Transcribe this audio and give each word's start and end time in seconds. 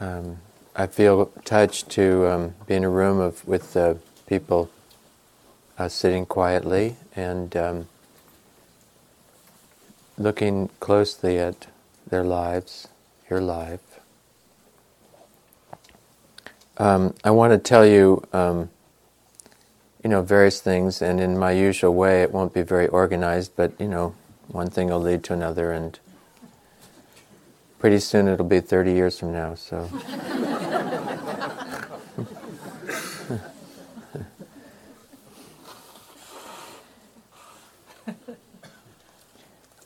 Um, 0.00 0.38
I 0.74 0.86
feel 0.86 1.26
touched 1.44 1.90
to 1.90 2.26
um, 2.26 2.54
be 2.66 2.74
in 2.74 2.84
a 2.84 2.90
room 2.90 3.20
of 3.20 3.46
with 3.46 3.76
uh, 3.76 3.94
people 4.26 4.70
uh, 5.78 5.88
sitting 5.88 6.26
quietly 6.26 6.96
and 7.14 7.56
um, 7.56 7.88
looking 10.18 10.68
closely 10.80 11.38
at 11.38 11.68
their 12.08 12.24
lives, 12.24 12.88
your 13.30 13.40
life. 13.40 13.80
Um, 16.76 17.14
I 17.22 17.30
want 17.30 17.52
to 17.52 17.58
tell 17.58 17.86
you, 17.86 18.24
um, 18.32 18.70
you 20.02 20.10
know, 20.10 20.22
various 20.22 20.60
things, 20.60 21.00
and 21.00 21.20
in 21.20 21.38
my 21.38 21.52
usual 21.52 21.94
way, 21.94 22.22
it 22.22 22.32
won't 22.32 22.52
be 22.52 22.62
very 22.62 22.88
organized, 22.88 23.52
but 23.54 23.72
you 23.80 23.88
know, 23.88 24.14
one 24.48 24.70
thing 24.70 24.88
will 24.88 25.00
lead 25.00 25.22
to 25.24 25.32
another, 25.32 25.70
and 25.70 25.98
pretty 27.84 28.00
soon 28.00 28.26
it'll 28.28 28.46
be 28.46 28.60
30 28.60 28.94
years 28.94 29.18
from 29.18 29.30
now, 29.30 29.54
so. 29.54 29.90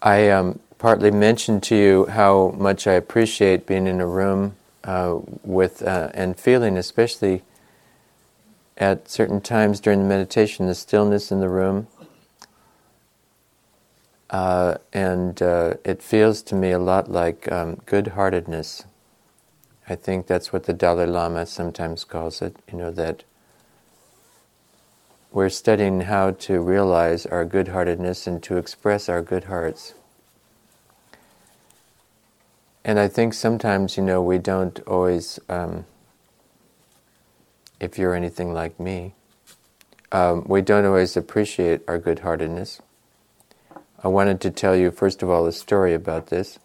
I 0.01 0.31
um, 0.31 0.61
partly 0.79 1.11
mentioned 1.11 1.65
to 1.65 1.75
you 1.75 2.07
how 2.07 2.55
much 2.57 2.87
I 2.87 2.93
appreciate 2.93 3.67
being 3.67 3.89
in 3.89 4.01
a 4.01 4.07
room 4.07 4.55
uh, 4.85 5.19
with 5.43 5.83
uh, 5.83 6.13
and 6.15 6.39
feeling, 6.39 6.77
especially 6.77 7.43
at 8.77 9.11
certain 9.11 9.41
times 9.41 9.81
during 9.81 9.99
the 9.99 10.09
meditation, 10.09 10.69
the 10.69 10.77
stillness 10.77 11.33
in 11.33 11.41
the 11.41 11.49
room. 11.49 11.89
Uh, 14.31 14.75
and 14.93 15.41
uh, 15.41 15.75
it 15.85 16.03
feels 16.03 16.43
to 16.43 16.55
me 16.55 16.71
a 16.71 16.79
lot 16.79 17.11
like 17.11 17.51
um, 17.51 17.77
good 17.87 18.09
heartedness. 18.09 18.85
I 19.89 19.95
think 19.95 20.27
that's 20.27 20.53
what 20.53 20.65
the 20.65 20.75
Dalai 20.75 21.07
Lama 21.07 21.47
sometimes 21.47 22.05
calls 22.05 22.43
it, 22.43 22.57
you 22.71 22.77
know, 22.77 22.91
that 22.91 23.25
we're 25.33 25.49
studying 25.49 26.03
how 26.03 26.33
to 26.33 26.61
realize 26.61 27.25
our 27.25 27.45
good 27.45 27.69
heartedness 27.69 28.27
and 28.27 28.43
to 28.43 28.59
express 28.59 29.09
our 29.09 29.23
good 29.23 29.45
hearts. 29.45 29.95
And 32.85 32.99
I 32.99 33.09
think 33.09 33.35
sometimes, 33.35 33.97
you 33.97 34.03
know, 34.03 34.23
we 34.23 34.39
don't 34.39 34.79
always, 34.87 35.39
um, 35.49 35.85
if 37.81 37.99
you're 37.99 38.15
anything 38.15 38.53
like 38.53 38.79
me, 38.79 39.15
um, 40.13 40.45
we 40.47 40.63
don't 40.63 40.87
always 40.87 41.17
appreciate 41.17 41.83
our 41.87 41.99
good 41.99 42.21
heartedness. 42.21 42.81
I 44.03 44.09
wanted 44.09 44.41
to 44.43 44.51
tell 44.51 44.77
you, 44.77 44.91
first 44.91 45.23
of 45.23 45.31
all, 45.31 45.47
a 45.47 45.53
story 45.53 45.93
about 45.93 46.29
this. 46.29 46.59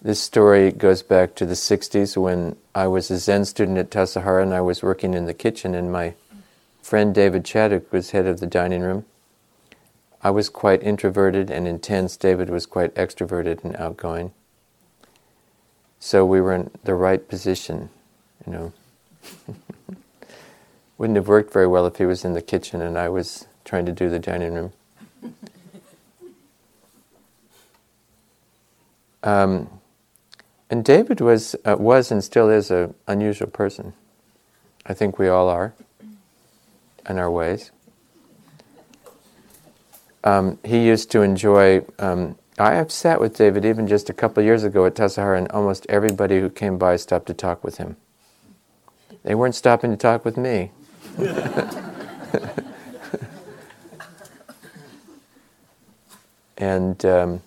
This 0.00 0.20
story 0.20 0.70
goes 0.70 1.02
back 1.02 1.34
to 1.34 1.46
the 1.46 1.54
60s 1.54 2.16
when 2.16 2.56
I 2.74 2.86
was 2.86 3.10
a 3.10 3.18
Zen 3.18 3.44
student 3.44 3.78
at 3.78 3.90
Tassajara 3.90 4.42
and 4.42 4.54
I 4.54 4.60
was 4.60 4.82
working 4.82 5.14
in 5.14 5.26
the 5.26 5.34
kitchen, 5.34 5.74
and 5.74 5.90
my 5.90 6.14
friend 6.80 7.12
David 7.12 7.44
Chadwick 7.44 7.92
was 7.92 8.10
head 8.12 8.26
of 8.26 8.38
the 8.38 8.46
dining 8.46 8.82
room. 8.82 9.04
I 10.22 10.30
was 10.30 10.48
quite 10.48 10.82
introverted 10.82 11.50
and 11.50 11.66
intense. 11.66 12.16
David 12.16 12.48
was 12.48 12.66
quite 12.66 12.94
extroverted 12.94 13.64
and 13.64 13.74
outgoing. 13.76 14.32
So 15.98 16.24
we 16.24 16.40
were 16.40 16.52
in 16.52 16.70
the 16.84 16.94
right 16.94 17.26
position, 17.26 17.90
you 18.46 18.52
know. 18.52 18.72
Wouldn't 20.98 21.16
have 21.16 21.28
worked 21.28 21.52
very 21.52 21.66
well 21.66 21.86
if 21.86 21.96
he 21.96 22.06
was 22.06 22.24
in 22.24 22.34
the 22.34 22.42
kitchen 22.42 22.80
and 22.80 22.96
I 22.96 23.08
was 23.08 23.46
trying 23.66 23.84
to 23.84 23.92
do 23.92 24.08
the 24.08 24.18
dining 24.18 24.54
room. 24.54 24.72
Um, 29.22 29.80
and 30.70 30.84
David 30.84 31.20
was, 31.20 31.56
uh, 31.64 31.74
was 31.76 32.12
and 32.12 32.22
still 32.22 32.48
is 32.48 32.70
an 32.70 32.94
unusual 33.08 33.48
person. 33.48 33.92
I 34.86 34.94
think 34.94 35.18
we 35.18 35.26
all 35.28 35.48
are 35.48 35.74
in 37.08 37.18
our 37.18 37.30
ways. 37.30 37.72
Um, 40.22 40.58
he 40.64 40.86
used 40.86 41.10
to 41.12 41.22
enjoy. 41.22 41.84
Um, 41.98 42.36
I 42.58 42.74
have 42.74 42.90
sat 42.90 43.20
with 43.20 43.36
David 43.36 43.64
even 43.64 43.86
just 43.86 44.08
a 44.08 44.12
couple 44.12 44.42
years 44.42 44.64
ago 44.64 44.86
at 44.86 44.94
Tassajara, 44.94 45.38
and 45.38 45.48
almost 45.50 45.86
everybody 45.88 46.40
who 46.40 46.48
came 46.48 46.78
by 46.78 46.96
stopped 46.96 47.26
to 47.26 47.34
talk 47.34 47.62
with 47.62 47.78
him. 47.78 47.96
They 49.22 49.34
weren't 49.34 49.54
stopping 49.54 49.90
to 49.90 49.96
talk 49.96 50.24
with 50.24 50.36
me. 50.36 50.72
and 56.56 57.04
um, 57.04 57.42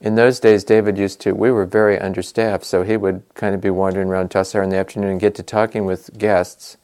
in 0.00 0.16
those 0.16 0.38
days, 0.38 0.64
David 0.64 0.98
used 0.98 1.20
to, 1.22 1.32
we 1.32 1.50
were 1.50 1.64
very 1.64 1.98
understaffed, 1.98 2.66
so 2.66 2.82
he 2.82 2.96
would 2.96 3.22
kind 3.34 3.54
of 3.54 3.62
be 3.62 3.70
wandering 3.70 4.08
around 4.08 4.28
Tassajara 4.30 4.64
in 4.64 4.70
the 4.70 4.76
afternoon 4.76 5.12
and 5.12 5.20
get 5.20 5.34
to 5.36 5.42
talking 5.42 5.86
with 5.86 6.18
guests. 6.18 6.76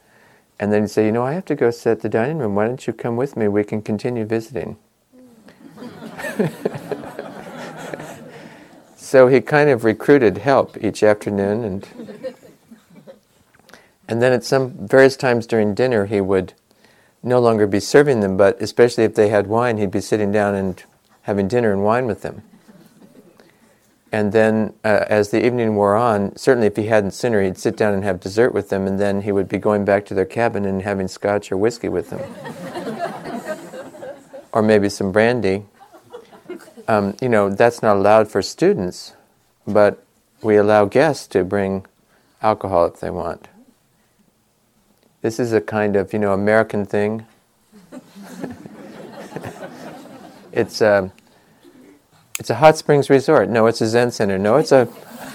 And 0.58 0.72
then 0.72 0.84
he'd 0.84 0.88
say, 0.88 1.04
You 1.04 1.12
know, 1.12 1.22
I 1.22 1.32
have 1.34 1.44
to 1.46 1.54
go 1.54 1.70
sit 1.70 1.90
at 1.90 2.00
the 2.00 2.08
dining 2.08 2.38
room. 2.38 2.54
Why 2.54 2.66
don't 2.66 2.86
you 2.86 2.94
come 2.94 3.16
with 3.16 3.36
me? 3.36 3.46
We 3.48 3.62
can 3.62 3.82
continue 3.82 4.24
visiting. 4.24 4.78
so 8.96 9.26
he 9.26 9.42
kind 9.42 9.68
of 9.68 9.84
recruited 9.84 10.38
help 10.38 10.82
each 10.82 11.02
afternoon. 11.02 11.64
And, 11.64 11.86
and 14.08 14.22
then 14.22 14.32
at 14.32 14.44
some 14.44 14.70
various 14.86 15.16
times 15.16 15.46
during 15.46 15.74
dinner, 15.74 16.06
he 16.06 16.22
would 16.22 16.54
no 17.22 17.38
longer 17.38 17.66
be 17.66 17.80
serving 17.80 18.20
them, 18.20 18.38
but 18.38 18.62
especially 18.62 19.04
if 19.04 19.14
they 19.14 19.28
had 19.28 19.46
wine, 19.46 19.76
he'd 19.76 19.90
be 19.90 20.00
sitting 20.00 20.32
down 20.32 20.54
and 20.54 20.82
having 21.22 21.48
dinner 21.48 21.72
and 21.72 21.84
wine 21.84 22.06
with 22.06 22.22
them. 22.22 22.42
And 24.12 24.32
then, 24.32 24.74
uh, 24.84 25.04
as 25.08 25.30
the 25.30 25.44
evening 25.44 25.76
wore 25.76 25.94
on, 25.94 26.34
certainly 26.36 26.66
if 26.66 26.76
he 26.76 26.86
hadn't 26.86 27.12
sooner, 27.12 27.42
he'd 27.42 27.58
sit 27.58 27.76
down 27.76 27.94
and 27.94 28.02
have 28.02 28.18
dessert 28.18 28.52
with 28.52 28.68
them, 28.68 28.86
and 28.86 28.98
then 28.98 29.22
he 29.22 29.30
would 29.30 29.48
be 29.48 29.58
going 29.58 29.84
back 29.84 30.04
to 30.06 30.14
their 30.14 30.24
cabin 30.24 30.64
and 30.64 30.82
having 30.82 31.06
scotch 31.06 31.52
or 31.52 31.56
whiskey 31.56 31.88
with 31.88 32.10
them. 32.10 32.20
or 34.52 34.62
maybe 34.62 34.88
some 34.88 35.12
brandy. 35.12 35.64
Um, 36.88 37.16
you 37.20 37.28
know, 37.28 37.50
that's 37.50 37.82
not 37.82 37.96
allowed 37.96 38.28
for 38.28 38.42
students, 38.42 39.12
but 39.64 40.04
we 40.42 40.56
allow 40.56 40.86
guests 40.86 41.28
to 41.28 41.44
bring 41.44 41.86
alcohol 42.42 42.86
if 42.86 42.98
they 42.98 43.10
want. 43.10 43.46
This 45.22 45.38
is 45.38 45.52
a 45.52 45.60
kind 45.60 45.94
of, 45.94 46.12
you 46.12 46.18
know, 46.18 46.32
American 46.32 46.84
thing. 46.84 47.26
it's. 50.52 50.82
Uh, 50.82 51.08
it's 52.40 52.48
a 52.48 52.54
hot 52.54 52.78
springs 52.78 53.10
resort. 53.10 53.50
No, 53.50 53.66
it's 53.66 53.82
a 53.82 53.86
Zen 53.86 54.10
center. 54.10 54.38
No, 54.38 54.56
it's 54.56 54.72
a. 54.72 54.88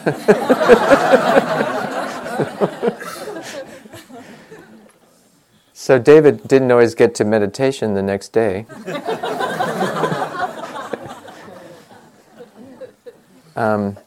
so 5.73 5.99
David 5.99 6.47
didn't 6.47 6.71
always 6.71 6.95
get 6.95 7.13
to 7.15 7.23
meditation 7.23 7.93
the 7.93 8.01
next 8.01 8.29
day. 8.29 8.65
um, 13.55 13.97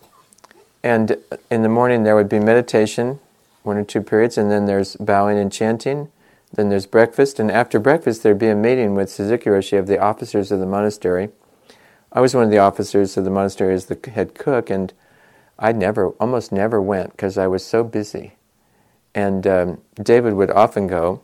and 0.82 1.16
in 1.52 1.62
the 1.62 1.68
morning 1.68 2.02
there 2.02 2.16
would 2.16 2.28
be 2.28 2.40
meditation, 2.40 3.20
one 3.62 3.76
or 3.76 3.84
two 3.84 4.02
periods, 4.02 4.36
and 4.36 4.50
then 4.50 4.66
there's 4.66 4.96
bowing 4.96 5.38
and 5.38 5.52
chanting. 5.52 6.10
Then 6.52 6.70
there's 6.70 6.86
breakfast, 6.86 7.38
and 7.38 7.50
after 7.50 7.78
breakfast 7.78 8.22
there'd 8.22 8.38
be 8.38 8.48
a 8.48 8.54
meeting 8.54 8.94
with 8.94 9.10
Suzuki 9.10 9.50
Roshi 9.50 9.78
of 9.78 9.86
the 9.86 9.98
officers 9.98 10.50
of 10.50 10.60
the 10.60 10.66
monastery 10.66 11.28
I 12.10 12.20
was 12.20 12.34
one 12.34 12.44
of 12.44 12.50
the 12.50 12.58
officers 12.58 13.16
of 13.16 13.24
the 13.24 13.30
monastery 13.30 13.74
as 13.74 13.86
the 13.86 14.10
head 14.10 14.34
cook, 14.34 14.70
and 14.70 14.92
I 15.58 15.72
never, 15.72 16.08
almost 16.12 16.52
never 16.52 16.80
went 16.80 17.10
because 17.10 17.36
I 17.36 17.46
was 17.46 17.64
so 17.64 17.84
busy. 17.84 18.34
And 19.14 19.46
um, 19.46 19.80
David 20.02 20.34
would 20.34 20.50
often 20.50 20.86
go, 20.86 21.20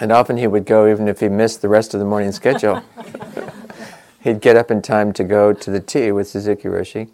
and 0.00 0.10
often 0.10 0.38
he 0.38 0.46
would 0.46 0.64
go 0.64 0.90
even 0.90 1.06
if 1.06 1.20
he 1.20 1.28
missed 1.28 1.62
the 1.62 1.68
rest 1.68 1.94
of 1.94 2.00
the 2.00 2.06
morning 2.06 2.32
schedule. 2.32 2.82
He'd 4.20 4.40
get 4.40 4.56
up 4.56 4.70
in 4.70 4.82
time 4.82 5.12
to 5.14 5.24
go 5.24 5.52
to 5.52 5.70
the 5.70 5.80
tea 5.80 6.12
with 6.12 6.28
Suzuki 6.28 6.68
Roshi. 6.68 7.08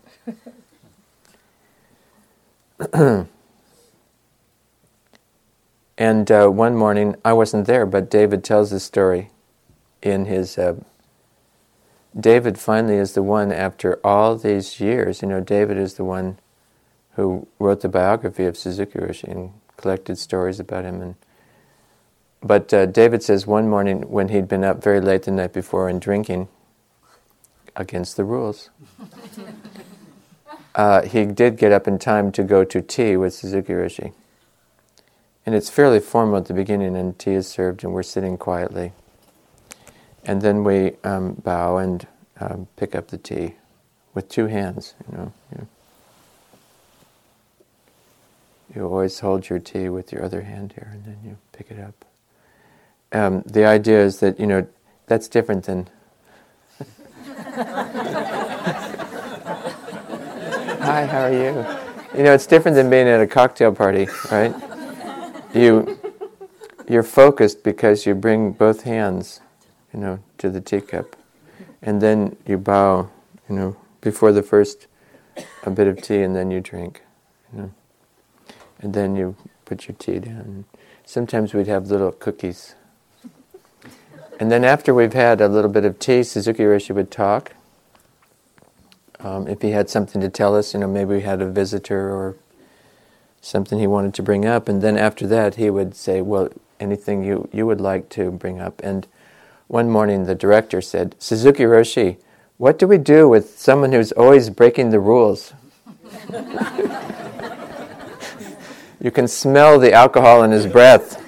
and 5.99 6.31
uh, 6.31 6.49
one 6.49 6.77
morning, 6.77 7.17
I 7.25 7.33
wasn't 7.33 7.67
there, 7.67 7.87
but 7.87 8.11
David 8.11 8.45
tells 8.45 8.71
this 8.71 8.85
story 8.85 9.31
in 10.03 10.27
his 10.27 10.59
uh, 10.59 10.77
David 12.19 12.59
finally 12.59 12.97
is 12.97 13.13
the 13.13 13.23
one, 13.23 13.53
after 13.53 14.01
all 14.03 14.37
these 14.37 14.81
years, 14.81 15.21
you 15.21 15.29
know, 15.29 15.41
David 15.41 15.77
is 15.77 15.95
the 15.95 16.05
one 16.05 16.39
who 17.13 17.47
wrote 17.59 17.83
the 17.83 17.89
biography 17.89 18.47
of 18.47 18.57
Suzuki 18.57 18.99
Roshi 18.99 19.31
and 19.31 19.53
collected 19.77 20.17
stories 20.17 20.59
about 20.59 20.85
him. 20.85 21.03
And 21.03 21.15
but 22.43 22.73
uh, 22.73 22.87
David 22.87 23.23
says 23.23 23.47
one 23.47 23.69
morning 23.69 24.03
when 24.11 24.29
he'd 24.29 24.49
been 24.49 24.65
up 24.65 24.83
very 24.83 25.01
late 25.01 25.25
the 25.25 25.31
night 25.31 25.53
before 25.53 25.89
and 25.89 26.01
drinking 26.01 26.49
against 27.75 28.17
the 28.17 28.25
rules, 28.25 28.71
uh, 30.75 31.03
he 31.03 31.27
did 31.27 31.59
get 31.59 31.73
up 31.73 31.87
in 31.87 31.99
time 31.99 32.33
to 32.33 32.43
go 32.43 32.65
to 32.65 32.81
tea 32.81 33.17
with 33.17 33.35
Suzuki 33.35 33.73
Roshi. 33.75 34.13
And 35.47 35.55
it's 35.55 35.71
fairly 35.71 36.01
formal 36.01 36.39
at 36.39 36.47
the 36.47 36.55
beginning, 36.55 36.97
and 36.97 37.17
tea 37.17 37.35
is 37.35 37.47
served, 37.47 37.85
and 37.85 37.93
we're 37.93 38.03
sitting 38.03 38.37
quietly. 38.37 38.93
And 40.25 40.43
then 40.43 40.65
we 40.65 40.97
um, 41.05 41.35
bow 41.35 41.77
and 41.79 42.05
um, 42.41 42.67
pick 42.77 42.97
up 42.97 43.09
the 43.09 43.17
tea 43.17 43.55
with 44.13 44.29
two 44.29 44.47
hands, 44.47 44.95
you 45.11 45.17
know. 45.17 45.33
You 48.75 48.85
always 48.85 49.21
hold 49.21 49.49
your 49.49 49.61
tea 49.61 49.89
with 49.89 50.13
your 50.13 50.23
other 50.23 50.43
hand 50.43 50.75
here, 50.75 50.91
and 50.93 51.05
then 51.05 51.19
you 51.25 51.39
pick 51.53 51.71
it 51.71 51.79
up. 51.81 52.05
Um, 53.13 53.43
the 53.47 53.65
idea 53.65 54.05
is 54.05 54.19
that 54.21 54.39
you 54.39 54.47
know 54.47 54.67
that's 55.07 55.29
different 55.29 55.65
than. 55.65 55.89
Hi, 60.83 61.07
how 61.07 61.23
are 61.23 61.33
you? 61.33 61.65
You 62.19 62.25
know, 62.25 62.35
it's 62.35 62.47
different 62.47 62.75
than 62.75 62.91
being 62.91 63.09
at 63.09 63.21
a 63.21 63.27
cocktail 63.27 63.73
party, 63.73 64.09
right? 64.31 64.55
You, 65.57 65.99
you're 66.87 67.03
focused 67.03 67.63
because 67.63 68.05
you 68.05 68.15
bring 68.15 68.53
both 68.53 68.83
hands, 68.83 69.41
you 69.95 69.99
know, 69.99 70.19
to 70.37 70.51
the 70.51 70.61
teacup, 70.61 71.17
and 71.81 72.03
then 72.03 72.37
you 72.47 72.59
bow, 72.59 73.09
you 73.49 73.57
know, 73.57 73.77
before 74.03 74.33
the 74.33 74.43
first 74.43 74.87
a 75.65 75.71
bit 75.71 75.87
of 75.87 76.03
tea, 76.03 76.21
and 76.21 76.37
then 76.37 76.51
you 76.51 76.61
drink, 76.61 77.03
you 77.53 77.59
know, 77.59 77.71
and 78.81 78.93
then 78.93 79.17
you 79.17 79.35
put 79.65 79.89
your 79.89 79.97
tea 79.99 80.19
down. 80.19 80.67
Sometimes 81.07 81.55
we'd 81.55 81.69
have 81.69 81.87
little 81.87 82.13
cookies. 82.13 82.75
And 84.39 84.53
then 84.53 84.63
after 84.63 84.93
we've 84.93 85.15
had 85.15 85.41
a 85.41 85.49
little 85.49 85.71
bit 85.71 85.87
of 85.87 85.99
tea, 85.99 86.23
Suzuki 86.23 86.65
Roshi 86.65 86.95
would 86.95 87.11
talk. 87.11 87.55
Um, 89.21 89.49
if 89.49 89.63
he 89.63 89.71
had 89.71 89.89
something 89.89 90.21
to 90.21 90.29
tell 90.29 90.55
us, 90.55 90.75
you 90.75 90.81
know, 90.81 90.89
maybe 90.89 91.15
we 91.15 91.23
had 91.23 91.41
a 91.41 91.51
visitor 91.51 92.13
or 92.13 92.37
something 93.47 93.79
he 93.79 93.87
wanted 93.87 94.15
to 94.15 94.23
bring 94.23 94.45
up, 94.45 94.69
and 94.69 94.83
then 94.83 94.97
after 94.97 95.27
that 95.27 95.55
he 95.55 95.71
would 95.71 95.95
say, 95.95 96.21
"Well, 96.21 96.49
anything 96.81 97.25
you 97.25 97.49
you 97.53 97.67
would 97.67 97.81
like 97.81 98.09
to 98.11 98.31
bring 98.31 98.61
up." 98.61 98.81
And 98.83 99.07
one 99.69 99.91
morning 99.91 100.25
the 100.25 100.35
director 100.35 100.81
said, 100.81 101.15
"Suzuki 101.19 101.65
Roshi, 101.65 102.17
what 102.59 102.79
do 102.79 102.87
we 102.87 102.99
do 102.99 103.29
with 103.29 103.59
someone 103.59 103.93
who's 103.93 104.13
always 104.13 104.51
breaking 104.51 104.91
the 104.91 105.01
rules?" 105.01 105.53
you 109.01 109.11
can 109.11 109.29
smell 109.29 109.79
the 109.79 109.93
alcohol 109.93 110.43
in 110.43 110.51
his 110.51 110.67
breath. 110.67 111.23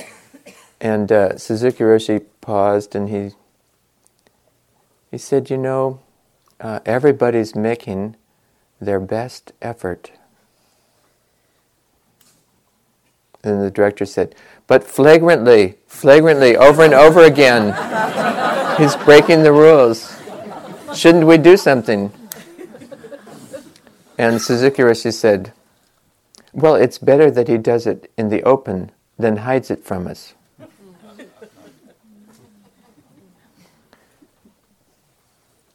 and 0.80 1.12
uh, 1.12 1.38
Suzuki 1.38 1.84
Roshi 1.84 2.24
paused 2.40 2.96
and 2.96 3.08
he 3.08 3.32
he 5.12 5.18
said, 5.18 5.50
You 5.50 5.58
know, 5.58 6.00
uh, 6.58 6.80
everybody's 6.86 7.54
making 7.54 8.16
their 8.84 9.00
best 9.00 9.52
effort. 9.62 10.10
And 13.44 13.62
the 13.62 13.70
director 13.70 14.04
said, 14.04 14.34
But 14.66 14.84
flagrantly, 14.84 15.76
flagrantly, 15.86 16.56
over 16.56 16.84
and 16.84 16.94
over 16.94 17.24
again, 17.24 17.72
he's 18.78 18.96
breaking 18.96 19.42
the 19.42 19.52
rules. 19.52 20.16
Shouldn't 20.94 21.26
we 21.26 21.38
do 21.38 21.56
something? 21.56 22.12
And 24.18 24.40
Suzuki 24.40 24.82
Roshi 24.82 25.12
said, 25.12 25.52
Well, 26.52 26.74
it's 26.74 26.98
better 26.98 27.30
that 27.30 27.48
he 27.48 27.58
does 27.58 27.86
it 27.86 28.10
in 28.16 28.28
the 28.28 28.42
open 28.42 28.92
than 29.18 29.38
hides 29.38 29.70
it 29.70 29.84
from 29.84 30.06
us. 30.06 30.34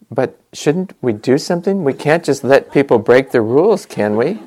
But 0.09 0.39
shouldn't 0.53 0.93
we 1.01 1.13
do 1.13 1.37
something? 1.37 1.83
We 1.83 1.93
can't 1.93 2.23
just 2.23 2.43
let 2.43 2.71
people 2.71 2.97
break 2.97 3.31
the 3.31 3.41
rules, 3.41 3.85
can 3.85 4.15
we? 4.15 4.39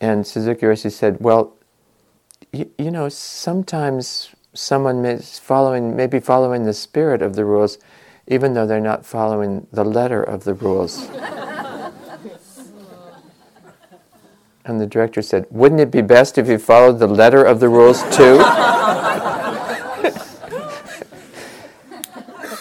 And 0.00 0.26
Suzuki 0.26 0.66
Roshi 0.66 0.90
said, 0.90 1.18
Well, 1.20 1.54
you, 2.52 2.70
you 2.78 2.90
know, 2.90 3.08
sometimes 3.08 4.34
someone 4.54 5.04
is 5.04 5.38
following, 5.38 5.96
maybe 5.96 6.20
following 6.20 6.64
the 6.64 6.72
spirit 6.72 7.22
of 7.22 7.34
the 7.34 7.44
rules, 7.44 7.78
even 8.26 8.54
though 8.54 8.66
they're 8.66 8.80
not 8.80 9.04
following 9.06 9.66
the 9.72 9.84
letter 9.84 10.22
of 10.22 10.44
the 10.44 10.54
rules. 10.54 11.08
and 14.64 14.80
the 14.80 14.86
director 14.86 15.22
said, 15.22 15.46
Wouldn't 15.50 15.80
it 15.80 15.90
be 15.90 16.02
best 16.02 16.38
if 16.38 16.48
you 16.48 16.58
followed 16.58 16.98
the 16.98 17.06
letter 17.06 17.44
of 17.44 17.60
the 17.60 17.68
rules 17.68 18.02
too? 18.16 18.38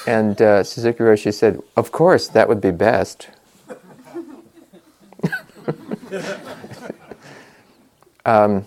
And 0.07 0.41
uh, 0.41 0.63
Suzuki 0.63 0.99
Roshi 0.99 1.33
said, 1.33 1.61
Of 1.75 1.91
course, 1.91 2.29
that 2.29 2.47
would 2.47 2.61
be 2.61 2.71
best. 2.71 3.27
um, 8.25 8.65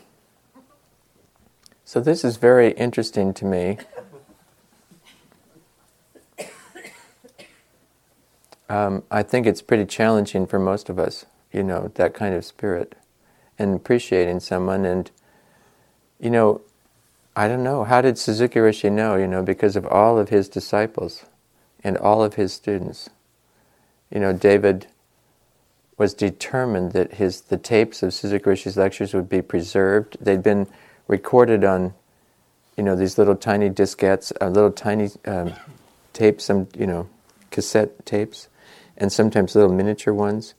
so, 1.85 2.01
this 2.01 2.25
is 2.25 2.37
very 2.37 2.73
interesting 2.73 3.33
to 3.35 3.45
me. 3.45 3.79
Um, 8.69 9.05
I 9.11 9.23
think 9.23 9.47
it's 9.47 9.63
pretty 9.63 9.87
challenging 9.87 10.47
for 10.47 10.59
most 10.59 10.91
of 10.91 10.99
us, 10.99 11.25
you 11.53 11.63
know, 11.63 11.91
that 11.95 12.15
kind 12.15 12.35
of 12.35 12.45
spirit 12.45 12.95
and 13.59 13.75
appreciating 13.75 14.41
someone. 14.41 14.85
And, 14.85 15.11
you 16.21 16.31
know, 16.31 16.61
I 17.39 17.47
don't 17.47 17.63
know. 17.63 17.85
How 17.85 18.01
did 18.01 18.19
Suzuki 18.19 18.59
Roshi 18.59 18.91
know? 18.91 19.15
You 19.15 19.29
know, 19.29 19.45
because 19.45 19.77
of 19.77 19.87
all 19.87 20.19
of 20.19 20.29
his 20.29 20.49
disciples 20.49 21.25
and 21.85 21.97
all 21.97 22.25
of 22.25 22.35
his 22.35 22.53
students. 22.53 23.11
You 24.11 24.19
know, 24.19 24.33
David 24.33 24.89
was 25.97 26.15
determined 26.15 26.95
that 26.95 27.15
his 27.15 27.43
the 27.43 27.57
tapes 27.57 28.03
of 28.03 28.13
Suzuki 28.13 28.43
Roshi's 28.45 28.77
lectures 28.77 29.15
would 29.15 29.29
be 29.29 29.41
preserved. 29.41 30.17
They'd 30.21 30.43
been 30.43 30.67
recorded 31.07 31.63
on, 31.63 31.95
you 32.77 32.83
know, 32.83 32.97
these 32.97 33.19
little 33.19 33.37
tiny 33.37 33.71
diskettes, 33.71 34.33
uh, 34.41 34.49
little 34.49 34.73
tiny 34.73 35.11
um, 35.25 35.55
tapes, 36.13 36.47
some 36.47 36.67
you 36.77 36.89
know, 36.89 37.09
cassette 37.53 38.05
tapes, 38.05 38.49
and 38.97 39.13
sometimes 39.13 39.55
little 39.55 39.73
miniature 39.73 40.13
ones. 40.13 40.55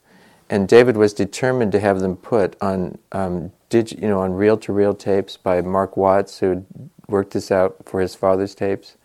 And 0.49 0.67
David 0.67 0.97
was 0.97 1.13
determined 1.13 1.71
to 1.73 1.79
have 1.79 1.99
them 1.99 2.17
put 2.17 2.55
on 2.61 2.97
um, 3.11 3.51
digi- 3.69 4.01
you 4.01 4.07
know, 4.07 4.19
on 4.19 4.33
reel-to-reel 4.33 4.95
tapes 4.95 5.37
by 5.37 5.61
Mark 5.61 5.95
Watts, 5.95 6.39
who 6.39 6.65
worked 7.07 7.33
this 7.33 7.51
out 7.51 7.77
for 7.85 8.01
his 8.01 8.15
father's 8.15 8.55
tapes, 8.55 8.95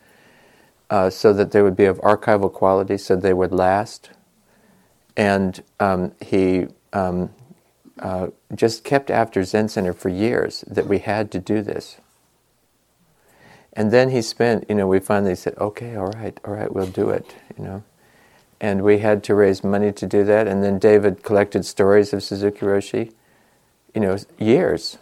uh, 0.90 1.10
so 1.10 1.32
that 1.32 1.52
they 1.52 1.62
would 1.62 1.76
be 1.76 1.84
of 1.84 1.98
archival 1.98 2.52
quality, 2.52 2.96
so 2.96 3.14
they 3.14 3.34
would 3.34 3.52
last. 3.52 4.10
And 5.16 5.62
um, 5.80 6.12
he 6.20 6.68
um, 6.92 7.30
uh, 7.98 8.28
just 8.54 8.84
kept 8.84 9.10
after 9.10 9.44
Zen 9.44 9.68
Center 9.68 9.92
for 9.92 10.08
years 10.08 10.64
that 10.66 10.86
we 10.86 10.98
had 10.98 11.30
to 11.32 11.38
do 11.38 11.62
this. 11.62 11.98
And 13.72 13.90
then 13.90 14.10
he 14.10 14.22
spent, 14.22 14.64
you 14.68 14.74
know, 14.74 14.86
we 14.86 15.00
finally 15.00 15.34
said, 15.34 15.56
okay, 15.58 15.96
all 15.96 16.06
right, 16.06 16.38
all 16.44 16.54
right, 16.54 16.72
we'll 16.72 16.86
do 16.86 17.10
it, 17.10 17.34
you 17.58 17.64
know. 17.64 17.84
And 18.60 18.82
we 18.82 18.98
had 18.98 19.22
to 19.24 19.34
raise 19.34 19.62
money 19.62 19.92
to 19.92 20.06
do 20.06 20.24
that. 20.24 20.46
And 20.46 20.62
then 20.62 20.78
David 20.78 21.22
collected 21.22 21.64
stories 21.64 22.12
of 22.12 22.22
Suzuki 22.22 22.60
Roshi 22.60 23.12
you 23.94 24.00
know, 24.00 24.18
years. 24.38 24.98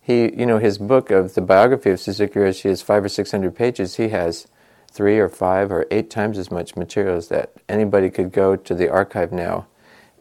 He, 0.00 0.22
you 0.34 0.44
know, 0.44 0.58
his 0.58 0.76
book 0.78 1.10
of 1.10 1.34
the 1.34 1.40
biography 1.40 1.90
of 1.90 2.00
Suzuki 2.00 2.34
Roshi 2.34 2.66
is 2.66 2.82
five 2.82 3.04
or 3.04 3.08
six 3.08 3.30
hundred 3.30 3.54
pages. 3.54 3.96
He 3.96 4.08
has 4.08 4.46
three 4.90 5.18
or 5.18 5.28
five 5.28 5.72
or 5.72 5.86
eight 5.90 6.10
times 6.10 6.36
as 6.36 6.50
much 6.50 6.76
material 6.76 7.16
as 7.16 7.28
that. 7.28 7.52
Anybody 7.68 8.10
could 8.10 8.32
go 8.32 8.56
to 8.56 8.74
the 8.74 8.90
archive 8.90 9.32
now 9.32 9.66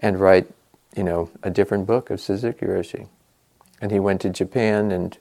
and 0.02 0.20
write, 0.20 0.48
you 0.96 1.04
know, 1.04 1.30
a 1.42 1.50
different 1.50 1.86
book 1.86 2.10
of 2.10 2.22
Suzuki 2.22 2.66
Roshi. 2.66 3.08
And 3.82 3.92
he 3.92 4.00
went 4.00 4.22
to 4.22 4.30
Japan 4.30 4.92
and, 4.92 5.18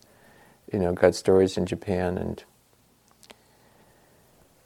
you 0.72 0.78
know, 0.78 0.92
got 0.92 1.14
stories 1.14 1.56
in 1.56 1.66
Japan 1.66 2.18
and. 2.18 2.44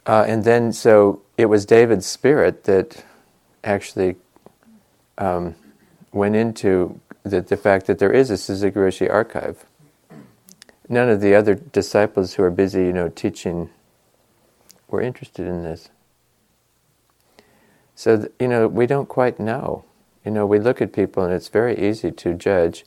Uh, 0.06 0.24
and 0.28 0.44
then, 0.44 0.72
so 0.72 1.20
it 1.36 1.46
was 1.46 1.66
David's 1.66 2.06
spirit 2.06 2.64
that 2.64 3.04
actually 3.64 4.16
um, 5.18 5.54
went 6.12 6.36
into 6.36 7.00
that 7.24 7.48
the 7.48 7.56
fact 7.56 7.86
that 7.86 7.98
there 7.98 8.12
is 8.12 8.30
a 8.30 8.36
Suzuki 8.36 8.78
Roshi 8.78 9.10
archive. 9.10 9.64
None 10.88 11.08
of 11.08 11.20
the 11.20 11.34
other 11.34 11.54
disciples 11.54 12.34
who 12.34 12.44
are 12.44 12.50
busy, 12.50 12.84
you 12.84 12.92
know, 12.92 13.08
teaching 13.08 13.70
were 14.88 15.00
interested 15.00 15.46
in 15.46 15.64
this. 15.64 15.88
So, 17.96 18.28
you 18.38 18.46
know, 18.46 18.68
we 18.68 18.86
don't 18.86 19.08
quite 19.08 19.40
know. 19.40 19.84
You 20.24 20.30
know, 20.30 20.46
we 20.46 20.60
look 20.60 20.80
at 20.80 20.92
people 20.92 21.24
and 21.24 21.32
it's 21.32 21.48
very 21.48 21.76
easy 21.78 22.12
to 22.12 22.34
judge 22.34 22.84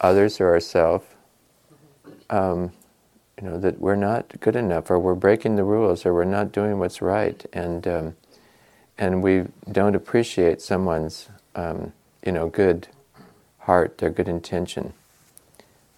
others 0.00 0.40
or 0.40 0.48
ourselves, 0.48 1.06
um, 2.28 2.72
you 3.40 3.48
know, 3.48 3.58
that 3.58 3.80
we're 3.80 3.96
not 3.96 4.38
good 4.40 4.56
enough 4.56 4.90
or 4.90 4.98
we're 4.98 5.14
breaking 5.14 5.56
the 5.56 5.64
rules 5.64 6.04
or 6.04 6.12
we're 6.12 6.24
not 6.24 6.52
doing 6.52 6.78
what's 6.78 7.00
right. 7.00 7.44
And, 7.52 7.86
um, 7.88 8.16
and 8.98 9.22
we 9.22 9.46
don't 9.70 9.94
appreciate 9.94 10.60
someone's, 10.60 11.28
um, 11.54 11.92
you 12.24 12.32
know, 12.32 12.48
good 12.48 12.88
heart, 13.60 13.98
their 13.98 14.10
good 14.10 14.28
intention, 14.28 14.92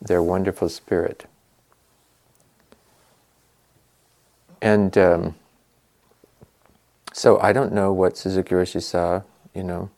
their 0.00 0.22
wonderful 0.22 0.68
spirit. 0.68 1.26
And 4.60 4.96
um, 4.96 5.34
so 7.12 7.40
I 7.40 7.52
don't 7.52 7.72
know 7.72 7.92
what 7.92 8.16
Suzuki 8.16 8.54
Roshi 8.54 8.82
saw, 8.82 9.22
you 9.54 9.64
know, 9.64 9.90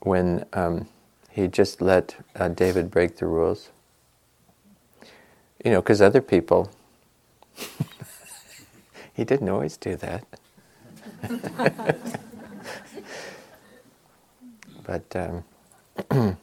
when 0.00 0.44
um, 0.52 0.88
he 1.30 1.48
just 1.48 1.80
let 1.82 2.16
uh, 2.36 2.48
David 2.48 2.90
break 2.90 3.16
the 3.16 3.26
rules. 3.26 3.70
You 5.66 5.72
know, 5.72 5.82
because 5.82 6.00
other 6.00 6.22
people, 6.22 6.70
he 9.14 9.24
didn't 9.24 9.48
always 9.48 9.76
do 9.76 9.96
that. 9.96 10.24
But 14.84 15.16
um, 15.16 15.44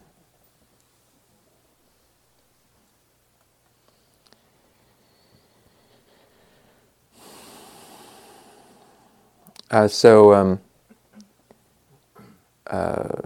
uh, 9.72 9.88
so 9.88 10.34
um, 10.34 10.60
uh, 12.68 13.22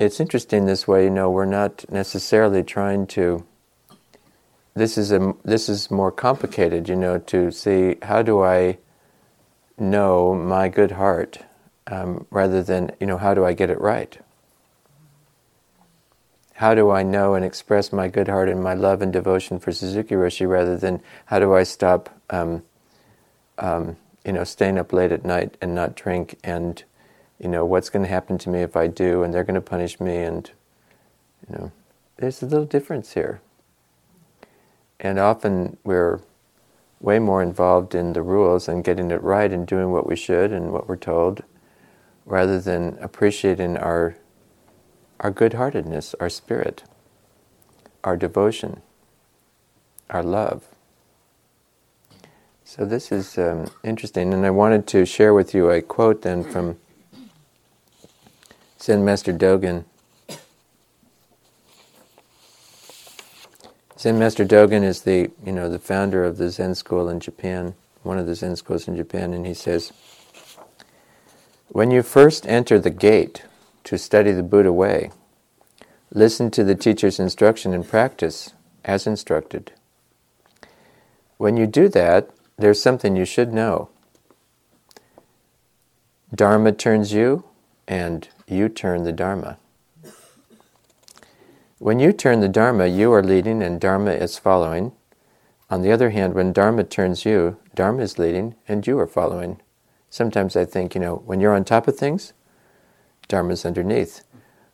it's 0.00 0.18
interesting 0.18 0.66
this 0.66 0.88
way. 0.88 1.04
You 1.04 1.10
know, 1.10 1.30
we're 1.30 1.44
not 1.44 1.84
necessarily 1.88 2.64
trying 2.64 3.06
to. 3.08 3.46
This 4.74 4.96
is 4.96 5.12
a 5.12 5.34
this 5.44 5.68
is 5.68 5.90
more 5.90 6.12
complicated. 6.12 6.88
You 6.88 6.96
know, 6.96 7.18
to 7.18 7.50
see 7.50 7.96
how 8.02 8.22
do 8.22 8.42
I 8.42 8.78
know 9.80 10.34
my 10.34 10.68
good 10.68 10.92
heart 10.92 11.38
um, 11.86 12.26
rather 12.30 12.62
than, 12.62 12.92
you 13.00 13.06
know, 13.06 13.18
how 13.18 13.34
do 13.34 13.44
I 13.44 13.52
get 13.52 13.70
it 13.70 13.80
right? 13.80 14.16
How 16.54 16.74
do 16.74 16.90
I 16.90 17.02
know 17.02 17.34
and 17.34 17.44
express 17.44 17.92
my 17.92 18.08
good 18.08 18.28
heart 18.28 18.48
and 18.48 18.62
my 18.62 18.74
love 18.74 19.00
and 19.00 19.12
devotion 19.12 19.58
for 19.58 19.72
Suzuki 19.72 20.14
Roshi 20.14 20.48
rather 20.48 20.76
than 20.76 21.00
how 21.26 21.38
do 21.38 21.54
I 21.54 21.62
stop, 21.62 22.10
um, 22.28 22.62
um, 23.58 23.96
you 24.24 24.32
know, 24.32 24.44
staying 24.44 24.78
up 24.78 24.92
late 24.92 25.10
at 25.10 25.24
night 25.24 25.56
and 25.62 25.74
not 25.74 25.96
drink 25.96 26.38
and, 26.44 26.82
you 27.38 27.48
know, 27.48 27.64
what's 27.64 27.88
going 27.88 28.04
to 28.04 28.10
happen 28.10 28.36
to 28.38 28.50
me 28.50 28.60
if 28.60 28.76
I 28.76 28.86
do 28.86 29.22
and 29.22 29.32
they're 29.32 29.44
going 29.44 29.54
to 29.54 29.60
punish 29.62 29.98
me 29.98 30.18
and, 30.18 30.50
you 31.48 31.56
know, 31.56 31.72
there's 32.18 32.42
a 32.42 32.46
little 32.46 32.66
difference 32.66 33.14
here. 33.14 33.40
And 35.00 35.18
often 35.18 35.78
we're 35.82 36.20
way 37.00 37.18
more 37.18 37.42
involved 37.42 37.94
in 37.94 38.12
the 38.12 38.22
rules 38.22 38.68
and 38.68 38.84
getting 38.84 39.10
it 39.10 39.22
right 39.22 39.50
and 39.50 39.66
doing 39.66 39.90
what 39.90 40.06
we 40.06 40.14
should 40.14 40.52
and 40.52 40.70
what 40.70 40.86
we're 40.88 40.96
told 40.96 41.42
rather 42.26 42.60
than 42.60 42.98
appreciating 43.00 43.78
our, 43.78 44.16
our 45.18 45.30
good 45.30 45.54
heartedness, 45.54 46.14
our 46.20 46.28
spirit, 46.28 46.84
our 48.04 48.16
devotion, 48.16 48.82
our 50.10 50.22
love. 50.22 50.64
So, 52.62 52.84
this 52.84 53.10
is 53.10 53.36
um, 53.36 53.68
interesting, 53.82 54.32
and 54.32 54.46
I 54.46 54.50
wanted 54.50 54.86
to 54.88 55.04
share 55.04 55.34
with 55.34 55.54
you 55.54 55.70
a 55.70 55.82
quote 55.82 56.22
then 56.22 56.44
from 56.44 56.78
Zen 58.80 59.04
Master 59.04 59.32
Dogen. 59.32 59.86
Zen 64.00 64.18
Master 64.18 64.46
Dogen 64.46 64.82
is 64.82 65.02
the 65.02 65.30
you 65.44 65.52
know 65.52 65.68
the 65.68 65.78
founder 65.78 66.24
of 66.24 66.38
the 66.38 66.48
Zen 66.48 66.74
school 66.74 67.10
in 67.10 67.20
Japan, 67.20 67.74
one 68.02 68.18
of 68.18 68.24
the 68.24 68.34
Zen 68.34 68.56
schools 68.56 68.88
in 68.88 68.96
Japan, 68.96 69.34
and 69.34 69.44
he 69.44 69.52
says, 69.52 69.92
when 71.68 71.90
you 71.90 72.02
first 72.02 72.46
enter 72.46 72.78
the 72.78 72.88
gate 72.88 73.44
to 73.84 73.98
study 73.98 74.32
the 74.32 74.42
Buddha 74.42 74.72
way, 74.72 75.10
listen 76.10 76.50
to 76.52 76.64
the 76.64 76.74
teacher's 76.74 77.20
instruction 77.20 77.74
and 77.74 77.86
practice 77.86 78.54
as 78.86 79.06
instructed. 79.06 79.70
When 81.36 81.58
you 81.58 81.66
do 81.66 81.86
that, 81.90 82.30
there's 82.56 82.80
something 82.80 83.16
you 83.16 83.26
should 83.26 83.52
know. 83.52 83.90
Dharma 86.34 86.72
turns 86.72 87.12
you, 87.12 87.44
and 87.86 88.26
you 88.48 88.70
turn 88.70 89.04
the 89.04 89.12
Dharma. 89.12 89.58
When 91.80 91.98
you 91.98 92.12
turn 92.12 92.38
the 92.38 92.48
Dharma, 92.48 92.86
you 92.86 93.12
are 93.12 93.24
leading 93.24 93.60
and 93.60 93.80
Dharma 93.80 94.12
is 94.12 94.38
following. 94.38 94.92
On 95.68 95.82
the 95.82 95.90
other 95.90 96.10
hand, 96.10 96.34
when 96.34 96.52
Dharma 96.52 96.84
turns 96.84 97.24
you, 97.24 97.56
Dharma 97.74 98.02
is 98.02 98.20
leading 98.20 98.54
and 98.68 98.86
you 98.86 98.96
are 99.00 99.08
following 99.08 99.60
sometimes 100.10 100.56
I 100.56 100.64
think, 100.64 100.94
you 100.94 101.00
know, 101.00 101.22
when 101.24 101.40
you're 101.40 101.54
on 101.54 101.64
top 101.64 101.88
of 101.88 101.96
things, 101.96 102.34
Dharma's 103.28 103.64
underneath. 103.64 104.24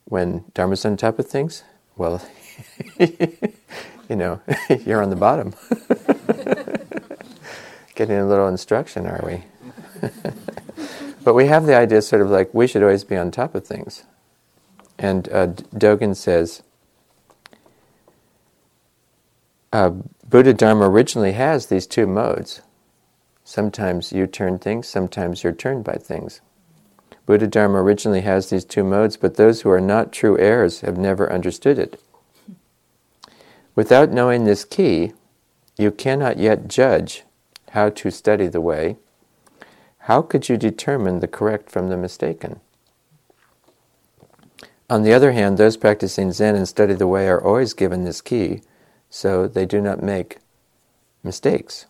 When 0.06 0.44
Dharma's 0.54 0.84
on 0.84 0.96
top 0.96 1.18
of 1.18 1.28
things, 1.28 1.62
well, 1.96 2.26
you 2.98 4.16
know, 4.16 4.40
you're 4.84 5.02
on 5.02 5.10
the 5.10 5.16
bottom. 5.16 5.54
Getting 7.94 8.16
a 8.16 8.26
little 8.26 8.48
instruction, 8.48 9.06
are 9.06 9.22
we? 9.24 9.44
but 11.24 11.34
we 11.34 11.46
have 11.46 11.66
the 11.66 11.76
idea 11.76 12.02
sort 12.02 12.22
of 12.22 12.30
like 12.30 12.52
we 12.52 12.66
should 12.66 12.82
always 12.82 13.04
be 13.04 13.16
on 13.16 13.30
top 13.30 13.54
of 13.54 13.66
things. 13.66 14.04
And 14.98 15.28
uh, 15.30 15.48
Dogen 15.74 16.16
says, 16.16 16.62
uh, 19.72 19.90
Buddha 20.28 20.54
Dharma 20.54 20.88
originally 20.88 21.32
has 21.32 21.66
these 21.66 21.86
two 21.86 22.06
modes. 22.06 22.62
Sometimes 23.44 24.12
you 24.12 24.26
turn 24.26 24.58
things, 24.58 24.88
sometimes 24.88 25.44
you're 25.44 25.52
turned 25.52 25.84
by 25.84 25.94
things. 25.94 26.40
Buddha 27.26 27.46
Dharma 27.46 27.82
originally 27.82 28.22
has 28.22 28.50
these 28.50 28.64
two 28.64 28.84
modes, 28.84 29.16
but 29.16 29.36
those 29.36 29.62
who 29.62 29.70
are 29.70 29.80
not 29.80 30.12
true 30.12 30.38
heirs 30.38 30.80
have 30.80 30.96
never 30.96 31.32
understood 31.32 31.78
it. 31.78 32.00
Without 33.74 34.10
knowing 34.10 34.44
this 34.44 34.64
key, 34.64 35.12
you 35.76 35.90
cannot 35.90 36.38
yet 36.38 36.68
judge 36.68 37.24
how 37.70 37.90
to 37.90 38.10
study 38.10 38.46
the 38.46 38.60
way. 38.60 38.96
How 39.98 40.22
could 40.22 40.48
you 40.48 40.56
determine 40.56 41.20
the 41.20 41.28
correct 41.28 41.70
from 41.70 41.88
the 41.88 41.96
mistaken? 41.96 42.60
On 44.88 45.02
the 45.02 45.12
other 45.12 45.32
hand, 45.32 45.58
those 45.58 45.76
practicing 45.76 46.30
Zen 46.32 46.54
and 46.54 46.68
study 46.68 46.94
the 46.94 47.08
way 47.08 47.28
are 47.28 47.42
always 47.42 47.74
given 47.74 48.04
this 48.04 48.20
key, 48.20 48.62
so 49.16 49.48
they 49.48 49.64
do 49.64 49.80
not 49.80 50.02
make 50.02 50.36
mistakes. 51.24 51.86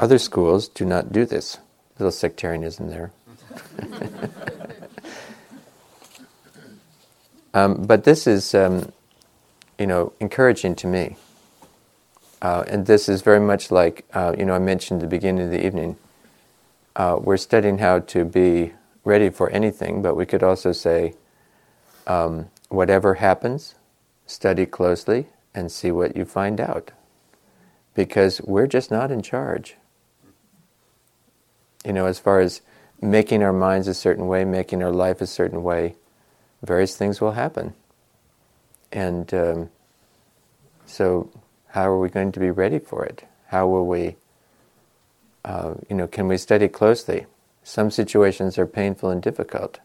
Other 0.00 0.18
schools 0.18 0.68
do 0.68 0.86
not 0.86 1.12
do 1.12 1.26
this. 1.26 1.56
A 1.56 1.60
little 2.02 2.10
sectarianism 2.10 2.88
there. 2.88 3.12
um, 7.52 7.82
but 7.82 8.04
this 8.04 8.26
is, 8.26 8.54
um, 8.54 8.90
you 9.78 9.86
know, 9.86 10.14
encouraging 10.18 10.74
to 10.76 10.86
me. 10.86 11.18
Uh, 12.40 12.64
and 12.66 12.86
this 12.86 13.06
is 13.06 13.20
very 13.20 13.40
much 13.40 13.70
like, 13.70 14.06
uh, 14.14 14.34
you 14.38 14.46
know, 14.46 14.54
I 14.54 14.58
mentioned 14.58 15.02
at 15.02 15.10
the 15.10 15.14
beginning 15.14 15.44
of 15.44 15.50
the 15.50 15.66
evening. 15.66 15.98
Uh, 16.96 17.18
we're 17.20 17.36
studying 17.36 17.76
how 17.78 17.98
to 17.98 18.24
be 18.24 18.72
ready 19.04 19.28
for 19.28 19.50
anything, 19.50 20.00
but 20.00 20.14
we 20.14 20.24
could 20.24 20.42
also 20.42 20.72
say, 20.72 21.12
um, 22.06 22.48
whatever 22.70 23.16
happens, 23.16 23.74
study 24.26 24.66
closely 24.66 25.26
and 25.54 25.72
see 25.72 25.90
what 25.90 26.16
you 26.16 26.24
find 26.24 26.60
out. 26.60 26.90
Because 27.94 28.40
we're 28.42 28.66
just 28.66 28.90
not 28.90 29.10
in 29.10 29.22
charge 29.22 29.76
you 31.86 31.92
know, 31.92 32.06
as 32.06 32.18
far 32.18 32.40
as 32.40 32.62
making 33.00 33.42
our 33.44 33.52
minds 33.52 33.86
a 33.86 33.94
certain 33.94 34.26
way, 34.26 34.44
making 34.44 34.82
our 34.82 34.90
life 34.90 35.20
a 35.20 35.26
certain 35.26 35.62
way, 35.62 35.94
various 36.62 36.96
things 36.96 37.20
will 37.20 37.32
happen. 37.32 37.74
And 38.90 39.32
um, 39.32 39.70
so, 40.84 41.30
how 41.68 41.88
are 41.88 41.98
we 41.98 42.08
going 42.08 42.32
to 42.32 42.40
be 42.40 42.50
ready 42.50 42.80
for 42.80 43.04
it? 43.04 43.24
How 43.48 43.68
will 43.68 43.86
we, 43.86 44.16
uh, 45.44 45.74
you 45.88 45.94
know, 45.94 46.08
can 46.08 46.26
we 46.26 46.36
study 46.38 46.66
closely? 46.66 47.26
Some 47.62 47.90
situations 47.90 48.58
are 48.58 48.66
painful 48.66 49.10
and 49.10 49.22
difficult. 49.22 49.78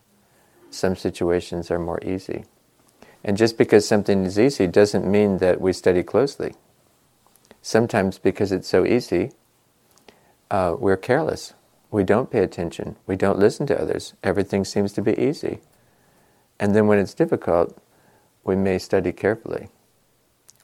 Some 0.71 0.95
situations 0.95 1.69
are 1.69 1.79
more 1.79 1.99
easy. 2.03 2.45
And 3.23 3.37
just 3.37 3.57
because 3.57 3.87
something 3.87 4.25
is 4.25 4.39
easy 4.39 4.67
doesn't 4.67 5.09
mean 5.09 5.37
that 5.37 5.61
we 5.61 5.73
study 5.73 6.03
closely. 6.03 6.55
Sometimes, 7.61 8.17
because 8.17 8.51
it's 8.51 8.67
so 8.67 8.85
easy, 8.85 9.31
uh, 10.49 10.75
we're 10.77 10.97
careless 10.97 11.53
we 11.91 12.05
don't 12.05 12.31
pay 12.31 12.39
attention, 12.39 12.95
we 13.05 13.17
don't 13.17 13.37
listen 13.37 13.67
to 13.67 13.79
others, 13.79 14.13
everything 14.23 14.63
seems 14.63 14.93
to 14.93 15.01
be 15.01 15.19
easy. 15.19 15.59
And 16.59 16.73
then 16.73 16.87
when 16.87 16.97
it's 16.97 17.13
difficult, 17.13 17.77
we 18.45 18.55
may 18.55 18.79
study 18.79 19.11
carefully. 19.11 19.67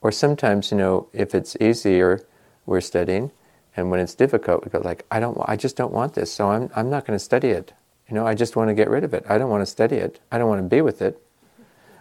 Or 0.01 0.11
sometimes, 0.11 0.71
you 0.71 0.77
know, 0.77 1.09
if 1.11 1.35
it's 1.35 1.57
easier, 1.59 2.25
we're 2.65 2.81
studying, 2.81 3.31
and 3.75 3.91
when 3.91 3.99
it's 3.99 4.15
difficult, 4.15 4.63
we 4.63 4.71
go 4.71 4.79
like, 4.79 5.05
I 5.11 5.19
don't, 5.19 5.37
I 5.45 5.57
just 5.57 5.75
don't 5.75 5.91
want 5.91 6.13
this, 6.13 6.31
so 6.31 6.49
I'm, 6.49 6.69
I'm 6.75 6.89
not 6.89 7.05
going 7.05 7.17
to 7.17 7.23
study 7.23 7.49
it. 7.49 7.73
You 8.07 8.15
know, 8.15 8.25
I 8.25 8.33
just 8.33 8.55
want 8.55 8.69
to 8.69 8.73
get 8.73 8.89
rid 8.89 9.03
of 9.03 9.13
it. 9.13 9.25
I 9.27 9.37
don't 9.37 9.49
want 9.49 9.61
to 9.61 9.65
study 9.65 9.97
it. 9.97 10.21
I 10.31 10.37
don't 10.37 10.47
want 10.47 10.63
to 10.63 10.75
be 10.75 10.81
with 10.81 11.01
it. 11.01 11.21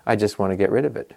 I 0.07 0.17
just 0.17 0.39
want 0.39 0.53
to 0.53 0.57
get 0.57 0.71
rid 0.71 0.85
of 0.85 0.97
it. 0.97 1.13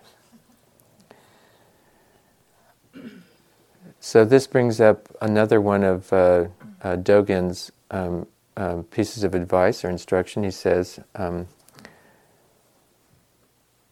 So 4.00 4.26
this 4.26 4.48
brings 4.48 4.82
up 4.82 5.10
another 5.22 5.62
one 5.62 5.84
of 5.84 6.12
uh, 6.12 6.46
uh, 6.82 6.96
Dogen's 6.96 7.72
um, 7.92 8.28
um, 8.56 8.84
pieces 8.86 9.24
of 9.24 9.36
advice 9.36 9.84
or 9.84 9.90
instruction, 9.90 10.44
he 10.44 10.52
says, 10.52 11.00
um, 11.16 11.48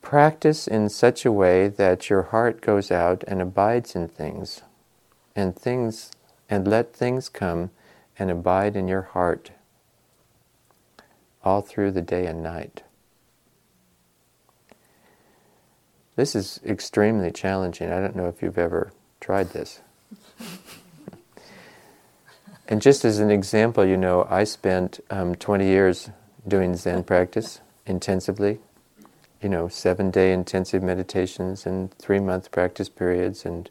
practice 0.02 0.68
in 0.68 0.90
such 0.90 1.26
a 1.26 1.32
way 1.32 1.68
that 1.68 2.10
your 2.10 2.24
heart 2.24 2.62
goes 2.62 2.92
out 2.92 3.24
and 3.28 3.42
abides 3.42 3.96
in 3.96 4.08
things, 4.08 4.62
and 5.36 5.56
things, 5.56 6.12
and 6.50 6.68
let 6.68 6.96
things 6.96 7.30
come 7.30 7.72
and 8.18 8.32
abide 8.32 8.76
in 8.76 8.88
your 8.88 9.04
heart 9.04 9.52
all 11.44 11.62
through 11.62 11.92
the 11.92 12.02
day 12.02 12.26
and 12.26 12.42
night. 12.42 12.84
This 16.18 16.36
is 16.36 16.60
extremely 16.66 17.32
challenging. 17.32 17.90
I 17.90 18.02
don't 18.02 18.18
know 18.18 18.28
if 18.28 18.42
you've 18.42 18.58
ever 18.58 18.92
tried 19.22 19.52
this. 19.52 19.80
And 22.70 22.82
just 22.82 23.06
as 23.06 23.20
an 23.20 23.32
example, 23.32 23.86
you 23.86 23.96
know, 23.96 24.28
I 24.30 24.44
spent 24.44 25.00
um, 25.10 25.36
20 25.36 25.66
years, 25.66 26.10
doing 26.46 26.76
Zen 26.76 27.04
practice 27.04 27.62
intensively. 27.86 28.60
You 29.42 29.50
know, 29.50 29.68
seven 29.68 30.12
day 30.12 30.34
intensive 30.34 30.84
meditations 30.84 31.66
and 31.66 31.94
three 31.94 32.20
month 32.20 32.52
practice 32.52 32.90
periods 32.90 33.46
and 33.46 33.70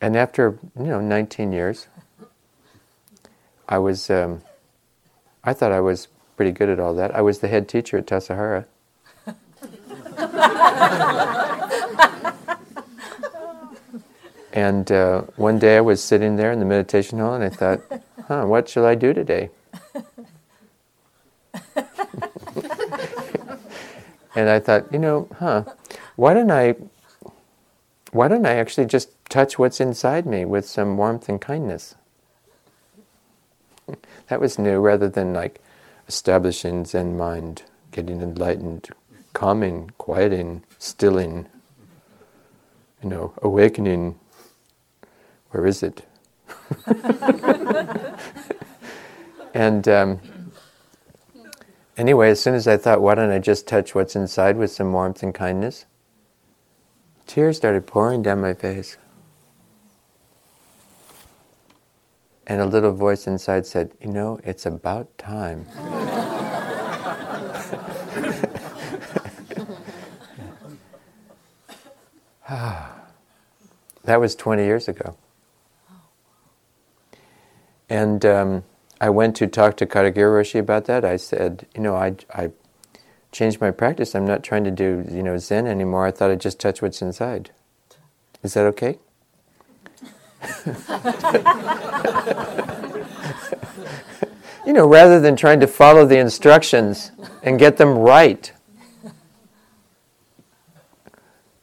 and 0.00 0.14
after 0.14 0.58
you 0.78 0.84
know 0.84 1.00
19 1.00 1.52
years, 1.52 1.88
I 3.68 3.78
was 3.78 4.10
um, 4.10 4.42
I 5.42 5.54
thought 5.54 5.72
I 5.72 5.80
was 5.80 6.08
pretty 6.36 6.52
good 6.52 6.68
at 6.68 6.78
all 6.78 6.94
that. 6.94 7.14
I 7.14 7.22
was 7.22 7.38
the 7.38 7.48
head 7.48 7.68
teacher 7.68 7.96
at 7.96 8.06
Tassajara. 8.06 8.66
and 14.52 14.90
uh, 14.90 15.22
one 15.36 15.58
day 15.58 15.76
I 15.76 15.80
was 15.80 16.02
sitting 16.02 16.36
there 16.36 16.52
in 16.52 16.58
the 16.58 16.64
meditation 16.64 17.18
hall 17.18 17.34
and 17.34 17.44
I 17.44 17.50
thought, 17.50 17.80
huh, 18.26 18.46
what 18.46 18.68
shall 18.68 18.86
I 18.86 18.94
do 18.94 19.12
today? 19.12 19.50
and 24.34 24.48
I 24.48 24.58
thought, 24.58 24.90
you 24.92 24.98
know, 24.98 25.28
huh, 25.38 25.64
why 26.16 26.34
don't 26.34 26.50
I 26.50 26.74
why 28.12 28.28
don't 28.28 28.46
I 28.46 28.54
actually 28.54 28.86
just 28.86 29.10
touch 29.28 29.58
what's 29.58 29.80
inside 29.80 30.24
me 30.24 30.46
with 30.46 30.66
some 30.66 30.96
warmth 30.96 31.28
and 31.28 31.40
kindness? 31.40 31.94
That 34.28 34.40
was 34.40 34.58
new 34.58 34.80
rather 34.80 35.08
than 35.08 35.32
like 35.32 35.60
establishing 36.08 36.84
Zen 36.84 37.16
mind, 37.16 37.62
getting 37.92 38.20
enlightened, 38.20 38.88
calming, 39.36 39.90
quieting, 39.98 40.64
stilling, 40.78 41.46
you 43.02 43.10
know, 43.10 43.34
awakening. 43.42 44.18
Where 45.50 45.66
is 45.66 45.82
it? 45.82 46.06
and 49.52 49.86
um, 49.88 50.20
anyway, 51.98 52.30
as 52.30 52.40
soon 52.40 52.54
as 52.54 52.66
I 52.66 52.78
thought, 52.78 53.02
why 53.02 53.14
don't 53.14 53.30
I 53.30 53.38
just 53.38 53.68
touch 53.68 53.94
what's 53.94 54.16
inside 54.16 54.56
with 54.56 54.72
some 54.72 54.90
warmth 54.90 55.22
and 55.22 55.34
kindness? 55.34 55.84
Tears 57.26 57.58
started 57.58 57.86
pouring 57.86 58.22
down 58.22 58.40
my 58.40 58.54
face. 58.54 58.96
And 62.46 62.62
a 62.62 62.66
little 62.66 62.92
voice 62.92 63.26
inside 63.26 63.66
said, 63.66 63.92
You 64.00 64.12
know, 64.12 64.40
it's 64.44 64.64
about 64.64 65.18
time. 65.18 65.66
that 74.06 74.20
was 74.20 74.34
20 74.34 74.64
years 74.64 74.88
ago. 74.88 75.16
And 77.88 78.24
um, 78.24 78.64
I 79.00 79.10
went 79.10 79.36
to 79.36 79.46
talk 79.46 79.76
to 79.76 79.86
Katagiri 79.86 80.14
Roshi 80.14 80.58
about 80.58 80.86
that. 80.86 81.04
I 81.04 81.16
said, 81.16 81.66
You 81.74 81.82
know, 81.82 81.94
I, 81.94 82.16
I 82.34 82.50
changed 83.30 83.60
my 83.60 83.70
practice. 83.70 84.14
I'm 84.14 84.26
not 84.26 84.42
trying 84.42 84.64
to 84.64 84.70
do, 84.70 85.04
you 85.10 85.22
know, 85.22 85.36
Zen 85.38 85.66
anymore. 85.66 86.06
I 86.06 86.10
thought 86.10 86.30
I'd 86.30 86.40
just 86.40 86.58
touch 86.58 86.82
what's 86.82 87.02
inside. 87.02 87.50
Is 88.42 88.54
that 88.54 88.64
okay? 88.66 88.98
you 94.66 94.72
know, 94.72 94.86
rather 94.86 95.20
than 95.20 95.36
trying 95.36 95.60
to 95.60 95.66
follow 95.66 96.06
the 96.06 96.18
instructions 96.18 97.10
and 97.42 97.58
get 97.58 97.76
them 97.76 97.98
right, 97.98 98.52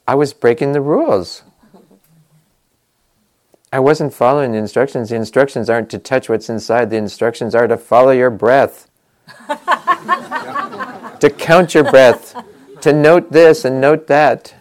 I 0.06 0.14
was 0.14 0.34
breaking 0.34 0.72
the 0.72 0.82
rules. 0.82 1.42
I 3.74 3.80
wasn't 3.80 4.14
following 4.14 4.52
the 4.52 4.58
instructions. 4.58 5.08
The 5.08 5.16
instructions 5.16 5.68
aren't 5.68 5.90
to 5.90 5.98
touch 5.98 6.28
what's 6.28 6.48
inside, 6.48 6.90
the 6.90 6.96
instructions 6.96 7.56
are 7.56 7.66
to 7.66 7.76
follow 7.76 8.12
your 8.12 8.30
breath, 8.30 8.88
to 11.18 11.34
count 11.36 11.74
your 11.74 11.82
breath, 11.82 12.36
to 12.82 12.92
note 12.92 13.32
this 13.32 13.64
and 13.64 13.80
note 13.80 14.06
that. 14.06 14.54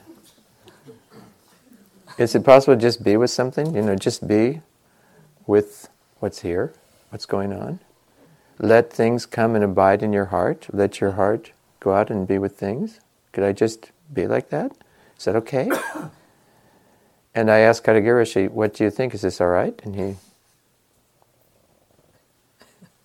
Is 2.17 2.33
it 2.33 2.43
possible 2.43 2.73
to 2.73 2.81
just 2.81 3.03
be 3.03 3.15
with 3.15 3.29
something? 3.29 3.75
You 3.75 3.83
know, 3.83 3.95
just 3.95 4.27
be 4.27 4.61
with 5.45 5.89
what's 6.17 6.39
here, 6.39 6.73
what's 7.11 7.27
going 7.27 7.53
on. 7.53 7.81
Let 8.57 8.91
things 8.91 9.27
come 9.27 9.53
and 9.53 9.63
abide 9.63 10.01
in 10.01 10.11
your 10.11 10.25
heart. 10.25 10.65
Let 10.73 10.99
your 10.99 11.11
heart 11.11 11.51
go 11.79 11.93
out 11.93 12.09
and 12.09 12.27
be 12.27 12.39
with 12.39 12.57
things. 12.57 12.99
Could 13.31 13.43
I 13.43 13.51
just 13.51 13.91
be 14.11 14.25
like 14.25 14.49
that? 14.49 14.71
Is 15.19 15.25
that 15.25 15.35
okay? 15.35 15.69
and 17.35 17.49
I 17.49 17.59
asked 17.59 17.83
Katagiri, 17.83 18.49
what 18.49 18.73
do 18.75 18.83
you 18.83 18.89
think? 18.89 19.13
Is 19.13 19.21
this 19.21 19.41
all 19.41 19.47
right? 19.47 19.79
And 19.83 19.95
he, 19.95 20.15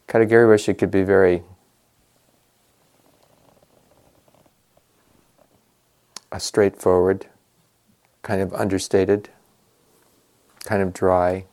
Katagiri 0.06 0.46
Roshi 0.46 0.76
could 0.76 0.90
be 0.90 1.02
very 1.02 1.42
uh, 6.30 6.38
straightforward 6.38 7.26
kind 8.22 8.42
of 8.42 8.52
understated, 8.52 9.30
kind 10.64 10.82
of 10.82 10.92
dry. 10.92 11.46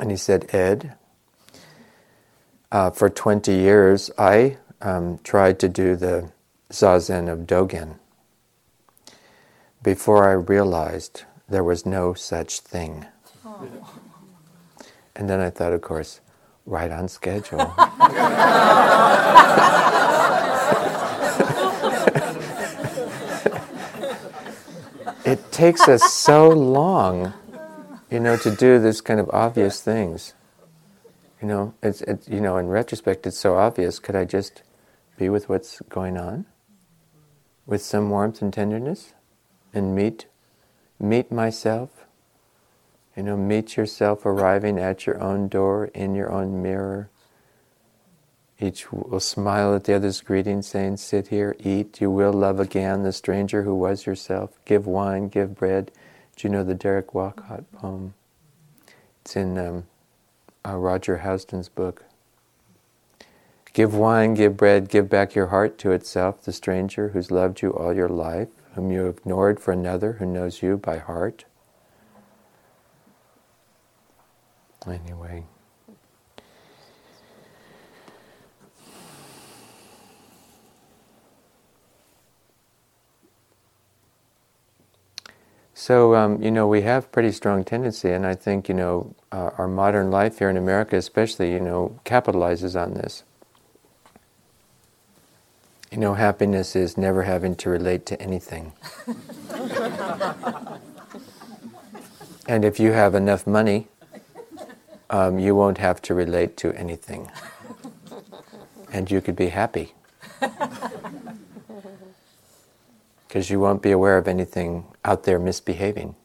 And 0.00 0.10
he 0.10 0.16
said, 0.16 0.52
Ed, 0.52 0.94
uh, 2.72 2.90
for 2.90 3.08
20 3.08 3.52
years 3.52 4.10
I 4.18 4.58
um, 4.82 5.20
tried 5.22 5.60
to 5.60 5.68
do 5.68 5.94
the 5.94 6.32
zazen 6.70 7.32
of 7.32 7.46
Dogen 7.46 7.98
before 9.80 10.28
I 10.28 10.32
realized 10.32 11.22
there 11.48 11.64
was 11.64 11.84
no 11.84 12.14
such 12.14 12.60
thing. 12.60 13.06
Oh. 13.44 13.68
And 15.16 15.28
then 15.28 15.40
I 15.40 15.50
thought, 15.50 15.72
of 15.72 15.82
course, 15.82 16.20
right 16.66 16.90
on 16.90 17.08
schedule. 17.08 17.60
it 25.24 25.52
takes 25.52 25.88
us 25.88 26.12
so 26.12 26.48
long, 26.48 27.32
you 28.10 28.20
know, 28.20 28.36
to 28.38 28.54
do 28.54 28.78
this 28.78 29.00
kind 29.00 29.20
of 29.20 29.30
obvious 29.30 29.80
things. 29.80 30.34
You 31.40 31.48
know, 31.48 31.74
it's 31.82 32.00
it, 32.02 32.26
you 32.28 32.40
know, 32.40 32.56
in 32.56 32.68
retrospect, 32.68 33.26
it's 33.26 33.38
so 33.38 33.56
obvious. 33.56 33.98
Could 33.98 34.16
I 34.16 34.24
just 34.24 34.62
be 35.18 35.28
with 35.28 35.48
what's 35.48 35.80
going 35.90 36.16
on, 36.16 36.46
with 37.66 37.82
some 37.82 38.10
warmth 38.10 38.40
and 38.40 38.52
tenderness, 38.52 39.12
and 39.72 39.94
meet 39.94 40.26
meet 41.04 41.30
myself? 41.30 41.90
You 43.16 43.22
know, 43.22 43.36
meet 43.36 43.76
yourself 43.76 44.26
arriving 44.26 44.78
at 44.78 45.06
your 45.06 45.22
own 45.22 45.48
door 45.48 45.86
in 45.94 46.14
your 46.14 46.32
own 46.32 46.62
mirror 46.62 47.10
each 48.60 48.92
will 48.92 49.20
smile 49.20 49.74
at 49.74 49.84
the 49.84 49.94
other's 49.94 50.20
greeting, 50.20 50.62
saying, 50.62 50.98
Sit 50.98 51.28
here, 51.28 51.56
eat, 51.58 52.00
you 52.00 52.10
will 52.10 52.32
love 52.32 52.60
again 52.60 53.02
the 53.02 53.12
stranger 53.12 53.62
who 53.64 53.74
was 53.74 54.06
yourself. 54.06 54.58
Give 54.64 54.86
wine, 54.86 55.28
give 55.28 55.54
bread. 55.54 55.90
Do 56.36 56.46
you 56.46 56.52
know 56.52 56.64
the 56.64 56.74
Derek 56.74 57.14
Walcott 57.14 57.70
poem? 57.72 58.14
It's 59.20 59.36
in 59.36 59.58
um, 59.58 59.86
uh, 60.64 60.76
Roger 60.76 61.18
Housden's 61.18 61.68
book. 61.68 62.04
Give 63.72 63.94
wine, 63.94 64.34
give 64.34 64.56
bread, 64.56 64.88
give 64.88 65.10
back 65.10 65.34
your 65.34 65.48
heart 65.48 65.76
to 65.78 65.90
itself, 65.90 66.42
the 66.42 66.52
stranger 66.52 67.08
who's 67.08 67.32
loved 67.32 67.60
you 67.60 67.72
all 67.72 67.92
your 67.92 68.08
life, 68.08 68.48
whom 68.74 68.90
you 68.90 69.08
ignored 69.08 69.60
for 69.60 69.72
another 69.72 70.14
who 70.14 70.26
knows 70.26 70.62
you 70.62 70.76
by 70.76 70.98
heart. 70.98 71.44
Anyway. 74.86 75.44
So, 85.76 86.14
um, 86.14 86.40
you 86.42 86.50
know, 86.50 86.66
we 86.66 86.82
have 86.82 87.10
pretty 87.10 87.32
strong 87.32 87.64
tendency, 87.64 88.10
and 88.10 88.24
I 88.24 88.34
think, 88.34 88.68
you 88.68 88.74
know, 88.74 89.14
uh, 89.32 89.50
our 89.58 89.66
modern 89.66 90.10
life 90.10 90.38
here 90.38 90.48
in 90.48 90.56
America, 90.56 90.96
especially, 90.96 91.52
you 91.52 91.60
know, 91.60 91.98
capitalizes 92.04 92.80
on 92.80 92.94
this. 92.94 93.24
You 95.94 96.00
know, 96.00 96.14
happiness 96.14 96.74
is 96.74 96.98
never 96.98 97.22
having 97.22 97.54
to 97.54 97.70
relate 97.70 98.04
to 98.06 98.20
anything. 98.20 98.72
and 102.48 102.64
if 102.64 102.80
you 102.80 102.90
have 102.90 103.14
enough 103.14 103.46
money, 103.46 103.86
um, 105.08 105.38
you 105.38 105.54
won't 105.54 105.78
have 105.78 106.02
to 106.02 106.12
relate 106.12 106.56
to 106.56 106.72
anything. 106.72 107.30
And 108.92 109.08
you 109.08 109.20
could 109.20 109.36
be 109.36 109.50
happy 109.50 109.94
because 113.28 113.48
you 113.48 113.60
won't 113.60 113.80
be 113.80 113.92
aware 113.92 114.18
of 114.18 114.26
anything 114.26 114.86
out 115.04 115.22
there 115.22 115.38
misbehaving. 115.38 116.16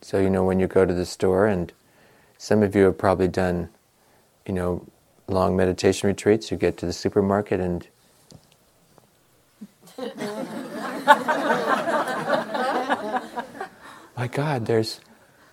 So, 0.00 0.18
you 0.18 0.30
know, 0.30 0.44
when 0.44 0.58
you 0.58 0.66
go 0.66 0.86
to 0.86 0.94
the 0.94 1.04
store, 1.04 1.46
and 1.46 1.70
some 2.38 2.62
of 2.62 2.74
you 2.74 2.84
have 2.84 2.96
probably 2.96 3.28
done, 3.28 3.68
you 4.46 4.54
know, 4.54 4.86
long 5.28 5.54
meditation 5.54 6.08
retreats, 6.08 6.50
you 6.50 6.56
get 6.56 6.78
to 6.78 6.86
the 6.86 6.94
supermarket 6.94 7.60
and 7.60 7.86
my 14.16 14.28
God, 14.32 14.66
there's 14.66 15.00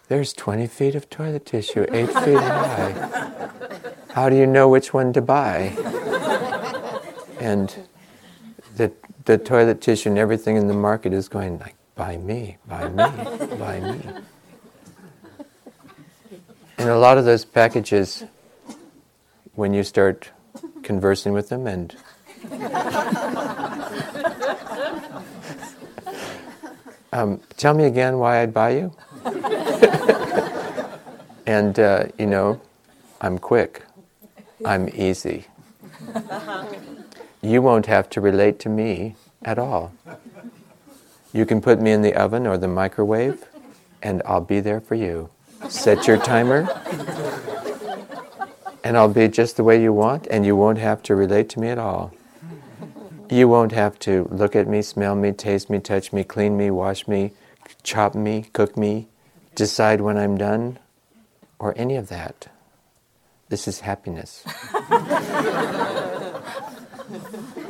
there's 0.08 0.32
20 0.32 0.68
feet 0.68 0.96
of 0.96 1.10
toilet 1.10 1.46
tissue, 1.46 1.86
eight 1.92 2.08
feet 2.08 2.38
high. 2.38 3.50
how 4.14 4.30
do 4.30 4.38
you 4.38 4.48
know 4.48 4.70
which 4.70 4.94
one 4.94 5.12
to 5.14 5.22
buy? 5.22 5.76
and 7.42 7.76
the, 8.78 8.94
the 9.26 9.38
toilet 9.38 9.82
tissue 9.82 10.10
and 10.10 10.18
everything 10.18 10.56
in 10.56 10.68
the 10.68 10.74
market 10.74 11.12
is 11.12 11.28
going 11.28 11.60
like, 11.60 11.76
buy 11.96 12.16
me, 12.16 12.56
buy 12.68 12.88
me, 12.88 13.04
buy 13.58 13.82
me. 13.82 14.00
And 16.78 16.90
a 16.90 16.98
lot 16.98 17.18
of 17.18 17.26
those 17.26 17.44
packages, 17.44 18.24
when 19.56 19.74
you 19.74 19.84
start 19.84 20.32
conversing 20.84 21.34
with 21.34 21.50
them 21.50 21.68
and 21.68 21.94
um, 27.12 27.40
tell 27.56 27.74
me 27.74 27.86
again 27.86 28.18
why 28.20 28.42
I'd 28.42 28.54
buy 28.54 28.72
you. 28.72 28.94
and, 31.46 31.80
uh, 31.80 32.06
you 32.18 32.26
know, 32.26 32.62
I'm 33.22 33.38
quick. 33.38 33.84
I'm 34.66 34.90
easy. 34.90 35.46
You 37.42 37.62
won't 37.62 37.86
have 37.86 38.10
to 38.12 38.22
relate 38.22 38.60
to 38.60 38.70
me 38.70 39.16
at 39.44 39.60
all. 39.60 39.94
You 41.34 41.46
can 41.46 41.62
put 41.62 41.80
me 41.80 41.92
in 41.92 42.02
the 42.02 42.14
oven 42.16 42.48
or 42.48 42.58
the 42.58 42.68
microwave, 42.68 43.46
and 44.02 44.22
I'll 44.26 44.42
be 44.42 44.60
there 44.60 44.82
for 44.82 44.96
you. 44.96 45.30
Set 45.70 46.08
your 46.08 46.18
timer, 46.18 46.68
and 48.84 48.98
I'll 48.98 49.08
be 49.10 49.28
just 49.28 49.58
the 49.58 49.64
way 49.64 49.82
you 49.82 49.94
want, 49.94 50.28
and 50.28 50.46
you 50.46 50.56
won't 50.56 50.80
have 50.80 51.04
to 51.04 51.16
relate 51.16 51.50
to 51.50 51.60
me 51.60 51.70
at 51.70 51.78
all. 51.78 52.14
You 53.30 53.50
won't 53.50 53.74
have 53.74 54.00
to 54.00 54.28
look 54.32 54.56
at 54.56 54.68
me, 54.68 54.82
smell 54.82 55.14
me, 55.16 55.34
taste 55.34 55.70
me, 55.70 55.80
touch 55.80 56.14
me, 56.14 56.24
clean 56.24 56.56
me, 56.56 56.72
wash 56.72 57.08
me, 57.10 57.34
chop 57.84 58.16
me, 58.16 58.46
cook 58.54 58.78
me, 58.78 59.08
decide 59.54 60.00
when 60.00 60.18
I'm 60.18 60.38
done, 60.38 60.80
or 61.60 61.74
any 61.78 61.98
of 61.98 62.08
that. 62.08 62.48
This 63.50 63.68
is 63.68 63.82
happiness. 63.82 64.46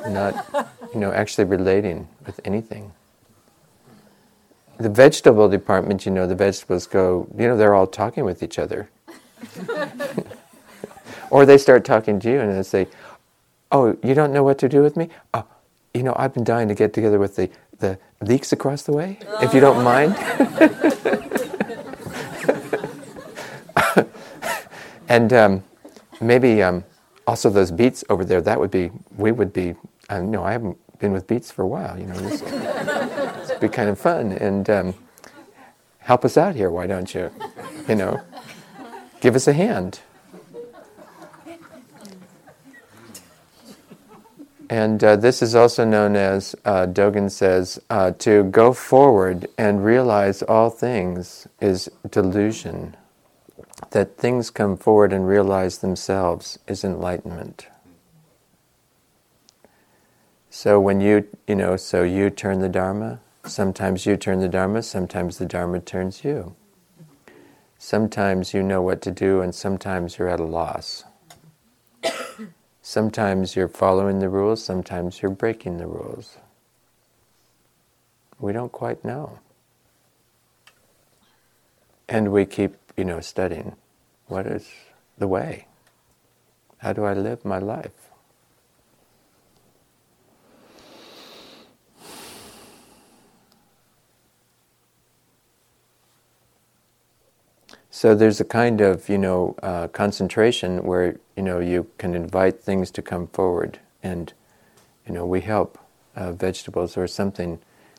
Not, 0.08 0.46
you 0.93 1.00
know, 1.00 1.12
actually 1.12 1.46
relating 1.46 2.08
with 2.26 2.39
anything. 2.46 2.93
The 4.78 4.89
vegetable 4.89 5.50
department, 5.50 6.06
you 6.06 6.12
know, 6.12 6.28
the 6.28 6.36
vegetables 6.36 6.86
go, 6.86 7.28
you 7.36 7.48
know, 7.48 7.58
they're 7.58 7.74
all 7.74 7.88
talking 7.88 8.26
with 8.26 8.43
each 8.43 8.60
other. 8.60 8.89
or 11.32 11.46
they 11.46 11.58
start 11.58 11.86
talking 11.86 12.20
to 12.20 12.30
you 12.32 12.39
and 12.39 12.52
they 12.52 12.63
say, 12.63 12.88
Oh, 13.71 13.97
you 14.03 14.13
don't 14.13 14.32
know 14.32 14.43
what 14.43 14.58
to 14.60 14.69
do 14.69 14.82
with 14.82 14.95
me? 14.95 15.10
Oh, 15.34 15.45
you 15.93 16.03
know, 16.03 16.13
I've 16.17 16.34
been 16.34 16.43
dying 16.43 16.67
to 16.69 16.75
get 16.75 16.93
together 16.93 17.19
with 17.19 17.36
the, 17.36 17.49
the 17.80 17.99
leeks 18.21 18.51
across 18.53 18.84
the 18.84 18.93
way, 18.93 19.19
if 19.41 19.53
you 19.53 19.60
don't 19.60 19.84
mind. 19.84 20.15
and 25.10 25.34
um, 25.34 25.63
maybe 26.21 26.62
um, 26.63 26.84
also 27.25 27.49
those 27.49 27.71
beets 27.71 28.03
over 28.10 28.23
there, 28.23 28.41
that 28.41 28.60
would 28.60 28.71
be, 28.71 28.91
we 29.17 29.32
would 29.32 29.51
be, 29.51 29.75
no, 30.10 30.43
I 30.43 30.51
haven't 30.53 30.77
been 30.99 31.12
with 31.12 31.27
beets 31.27 31.51
for 31.51 31.63
a 31.63 31.67
while, 31.67 31.99
you 31.99 32.06
know, 32.06 32.15
this 32.19 32.41
would 33.49 33.60
be 33.60 33.67
kind 33.67 33.89
of 33.89 33.99
fun. 33.99 34.32
And 34.34 34.69
um, 34.69 34.93
help 35.99 36.23
us 36.23 36.38
out 36.38 36.56
here, 36.56 36.71
why 36.71 36.88
don't 36.88 37.13
you? 37.13 37.32
You 37.88 37.95
know, 37.95 38.21
give 39.19 39.36
us 39.36 39.47
a 39.47 39.53
hand. 39.53 39.99
And 44.69 45.01
uh, 45.03 45.15
this 45.15 45.41
is 45.41 45.56
also 45.56 45.86
known 45.86 46.15
as, 46.15 46.56
uh, 46.65 46.88
Dogen 46.88 47.32
says, 47.32 47.80
uh, 47.89 48.12
to 48.19 48.43
go 48.43 48.73
forward 48.73 49.47
and 49.58 49.84
realize 49.84 50.41
all 50.41 50.69
things 50.69 51.47
is 51.62 51.89
delusion. 52.10 52.95
That 53.91 54.17
things 54.17 54.49
come 54.49 54.75
forward 54.75 55.13
and 55.13 55.27
realize 55.27 55.77
themselves 55.77 56.60
is 56.67 56.84
enlightenment. 56.84 57.67
So 60.49 60.80
when 60.80 60.99
you, 60.99 61.27
you 61.47 61.56
know, 61.56 61.77
so 61.77 62.03
you 62.03 62.30
turn 62.30 62.60
the 62.60 62.67
Dharma, 62.67 63.21
sometimes 63.45 64.06
you 64.06 64.17
turn 64.17 64.39
the 64.39 64.49
Dharma, 64.49 64.84
sometimes 64.84 65.38
the 65.38 65.45
Dharma 65.45 65.80
turns 65.80 66.23
you. 66.25 66.56
Sometimes 67.77 68.53
you 68.53 68.63
know 68.63 68.82
what 68.82 69.01
to 69.03 69.12
do, 69.12 69.39
and 69.41 69.53
sometimes 69.53 70.17
you're 70.17 70.27
at 70.27 70.39
a 70.39 70.45
loss. 70.45 71.03
Sometimes 72.89 73.54
you're 73.54 73.67
following 73.67 74.19
the 74.19 74.30
rules, 74.30 74.63
sometimes 74.63 75.21
you're 75.21 75.30
breaking 75.30 75.76
the 75.76 75.88
rules. 75.88 76.38
We 78.39 78.54
don't 78.54 78.71
quite 78.71 79.04
know. 79.04 79.39
And 82.08 82.32
we 82.32 82.45
keep, 82.45 82.78
you 82.95 83.04
know, 83.04 83.19
studying 83.19 83.76
what 84.28 84.47
is 84.47 84.69
the 85.17 85.28
way? 85.28 85.67
How 86.78 86.93
do 86.93 87.04
I 87.04 87.13
live 87.13 87.43
my 87.43 87.60
life? 87.60 88.07
So 97.98 98.14
there's 98.14 98.40
a 98.40 98.46
kind 98.46 98.80
of, 98.80 99.10
you 99.10 99.18
know, 99.18 99.56
uh, 99.64 99.88
concentration 99.88 100.84
where, 100.84 101.20
you 101.36 101.42
know, 101.42 101.58
you 101.58 101.90
can 101.98 102.14
invite 102.14 102.62
things 102.62 102.92
to 102.92 103.02
come 103.02 103.26
forward 103.26 103.80
and, 104.04 104.32
you 105.08 105.16
know, 105.16 105.26
we 105.26 105.42
help 105.42 105.80
uh, 106.16 106.32
vegetables 106.32 106.96
or 106.96 107.08
something, 107.08 107.58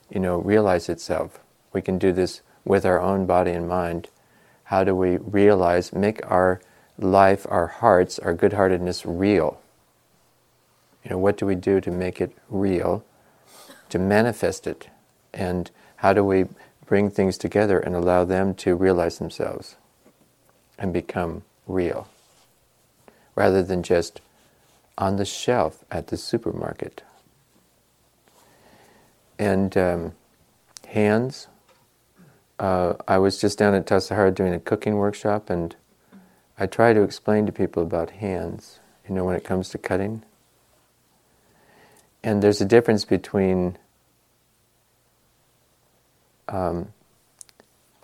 you 0.09 0.21
know, 0.21 0.39
realize 0.39 0.89
itself. 0.89 1.41
We 1.73 1.83
can 1.83 1.99
do 1.99 2.13
this 2.13 2.43
with 2.65 2.87
our 2.87 3.01
own 3.01 3.27
body 3.27 3.51
and 3.51 3.69
mind. 3.69 4.07
How 4.71 4.85
do 4.85 4.95
we 4.95 5.17
realize, 5.17 5.93
make 5.93 6.21
our 6.31 6.61
life, 6.97 7.45
our 7.51 7.67
hearts, 7.67 8.21
our 8.21 8.35
good-heartedness 8.35 9.05
real? 9.05 9.61
You 11.03 11.11
know, 11.11 11.19
what 11.19 11.37
do 11.37 11.45
we 11.45 11.57
do 11.57 11.81
to 11.81 11.91
make 11.91 12.21
it 12.21 12.31
real, 12.49 13.05
to 13.89 13.99
manifest 13.99 14.69
it? 14.69 14.91
And 15.35 15.73
how 15.97 16.13
do 16.13 16.23
we 16.23 16.45
bring 16.87 17.11
things 17.11 17.37
together 17.37 17.81
and 17.81 17.97
allow 17.97 18.25
them 18.25 18.55
to 18.63 18.77
realize 18.77 19.19
themselves? 19.19 19.75
And 20.79 20.93
become 20.93 21.43
real, 21.67 22.09
rather 23.35 23.63
than 23.63 23.83
just 23.83 24.21
on 24.97 25.17
the 25.17 25.25
shelf 25.25 25.85
at 25.91 26.09
the 26.09 26.17
supermarket. 26.17 27.03
And 29.39 29.77
um, 29.77 30.13
hands, 30.89 31.49
uh, 32.59 32.95
I 33.07 33.19
was 33.19 33.41
just 33.41 33.59
down 33.59 33.75
at 33.75 33.87
Tassajara 33.87 34.35
doing 34.35 34.53
a 34.53 34.59
cooking 34.59 34.97
workshop, 34.97 35.51
and 35.51 35.77
I 36.59 36.67
try 36.67 36.93
to 36.93 37.03
explain 37.03 37.47
to 37.47 37.53
people 37.53 37.83
about 37.83 38.11
hands, 38.11 38.81
you 39.09 39.15
know, 39.15 39.25
when 39.25 39.37
it 39.37 39.45
comes 39.45 39.69
to 39.71 39.79
cutting. 39.79 40.25
And 42.25 42.43
there's 42.43 42.61
a 42.61 42.65
difference 42.65 43.05
between 43.05 43.79
um, 46.49 46.93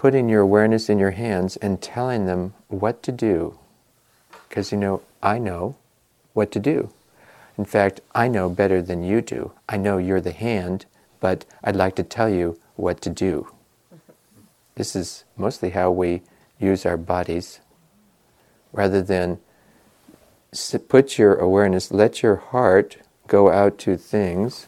putting 0.05 0.29
your 0.29 0.43
awareness 0.43 0.91
in 0.91 0.99
your 0.99 1.13
hands 1.13 1.57
and 1.57 1.81
telling 1.81 2.27
them 2.27 2.53
what 2.69 3.03
to 3.03 3.11
do. 3.11 3.59
Because 4.47 4.71
you 4.71 4.77
know, 4.77 5.01
I 5.23 5.39
know 5.39 5.77
what 6.35 6.53
to 6.53 6.61
do. 6.61 6.91
In 7.57 7.65
fact, 7.65 8.03
I 8.15 8.29
know 8.29 8.51
better 8.51 8.83
than 8.83 9.03
you 9.03 9.23
do. 9.23 9.53
I 9.67 9.79
know 9.79 9.97
you're 9.97 10.21
the 10.21 10.33
hand, 10.33 10.85
but 11.21 11.47
I'd 11.65 11.75
like 11.75 11.97
to 11.97 12.03
tell 12.03 12.29
you 12.29 12.61
what 12.77 13.01
to 13.01 13.09
do. 13.09 13.49
This 14.75 14.95
is 14.95 15.25
mostly 15.39 15.71
how 15.71 15.91
we 15.91 16.21
use 16.61 16.85
our 16.85 16.99
bodies. 16.99 17.61
Rather 18.75 19.01
than 19.01 19.39
put 20.87 21.17
your 21.17 21.35
awareness, 21.37 21.91
let 21.91 22.23
your 22.23 22.37
heart 22.37 22.99
go 23.27 23.51
out 23.51 23.79
to 23.79 23.97
things 23.97 24.67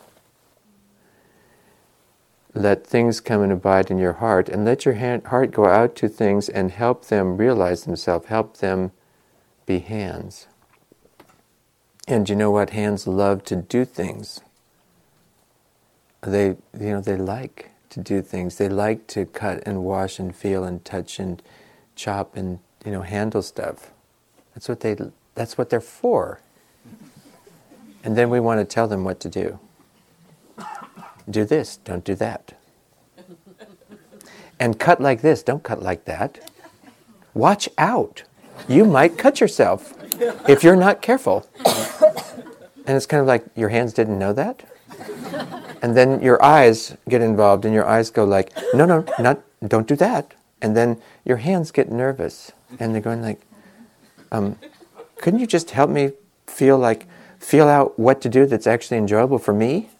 let 2.56 2.86
things 2.86 3.20
come 3.20 3.42
and 3.42 3.52
abide 3.52 3.90
in 3.90 3.98
your 3.98 4.14
heart, 4.14 4.48
and 4.48 4.64
let 4.64 4.86
your 4.86 4.94
heart 4.94 5.50
go 5.50 5.66
out 5.66 5.94
to 5.96 6.08
things 6.08 6.48
and 6.48 6.70
help 6.70 7.04
them 7.06 7.36
realize 7.36 7.84
themselves, 7.84 8.26
help 8.26 8.56
them 8.56 8.92
be 9.66 9.78
hands. 9.78 10.46
And 12.08 12.28
you 12.28 12.34
know 12.34 12.50
what? 12.50 12.70
Hands 12.70 13.06
love 13.06 13.44
to 13.44 13.56
do 13.56 13.84
things. 13.84 14.40
They, 16.22 16.46
you 16.46 16.90
know, 16.90 17.00
they 17.00 17.16
like 17.16 17.72
to 17.90 18.00
do 18.00 18.22
things. 18.22 18.56
They 18.56 18.70
like 18.70 19.06
to 19.08 19.26
cut 19.26 19.62
and 19.66 19.84
wash 19.84 20.18
and 20.18 20.34
feel 20.34 20.64
and 20.64 20.84
touch 20.84 21.18
and 21.18 21.42
chop 21.94 22.36
and 22.36 22.60
you 22.84 22.92
know 22.92 23.02
handle 23.02 23.42
stuff. 23.42 23.90
That's 24.54 24.68
what 24.68 24.80
they. 24.80 24.96
That's 25.34 25.58
what 25.58 25.68
they're 25.68 25.80
for. 25.80 26.40
And 28.02 28.16
then 28.16 28.30
we 28.30 28.40
want 28.40 28.60
to 28.60 28.64
tell 28.64 28.88
them 28.88 29.04
what 29.04 29.20
to 29.20 29.28
do 29.28 29.58
do 31.28 31.44
this, 31.44 31.76
don't 31.78 32.04
do 32.04 32.14
that. 32.16 32.54
And 34.58 34.78
cut 34.78 35.00
like 35.00 35.22
this, 35.22 35.42
don't 35.42 35.62
cut 35.62 35.82
like 35.82 36.04
that. 36.06 36.50
Watch 37.34 37.68
out. 37.76 38.22
You 38.68 38.84
might 38.84 39.18
cut 39.18 39.40
yourself 39.40 39.94
if 40.48 40.64
you're 40.64 40.76
not 40.76 41.02
careful. 41.02 41.46
And 42.86 42.96
it's 42.96 43.06
kind 43.06 43.20
of 43.20 43.26
like 43.26 43.44
your 43.54 43.68
hands 43.68 43.92
didn't 43.92 44.18
know 44.18 44.32
that. 44.32 44.64
And 45.82 45.96
then 45.96 46.22
your 46.22 46.42
eyes 46.42 46.96
get 47.08 47.20
involved 47.20 47.64
and 47.64 47.74
your 47.74 47.86
eyes 47.86 48.10
go 48.10 48.24
like, 48.24 48.56
no, 48.72 48.86
no, 48.86 49.04
not, 49.18 49.40
don't 49.66 49.86
do 49.86 49.96
that. 49.96 50.32
And 50.62 50.76
then 50.76 51.00
your 51.24 51.36
hands 51.36 51.70
get 51.70 51.90
nervous 51.90 52.52
and 52.78 52.94
they're 52.94 53.02
going 53.02 53.20
like, 53.20 53.40
um, 54.32 54.58
couldn't 55.18 55.40
you 55.40 55.46
just 55.46 55.70
help 55.72 55.90
me 55.90 56.12
feel 56.46 56.78
like, 56.78 57.06
feel 57.38 57.68
out 57.68 57.98
what 57.98 58.20
to 58.22 58.28
do 58.28 58.46
that's 58.46 58.66
actually 58.66 58.96
enjoyable 58.96 59.38
for 59.38 59.52
me? 59.52 59.90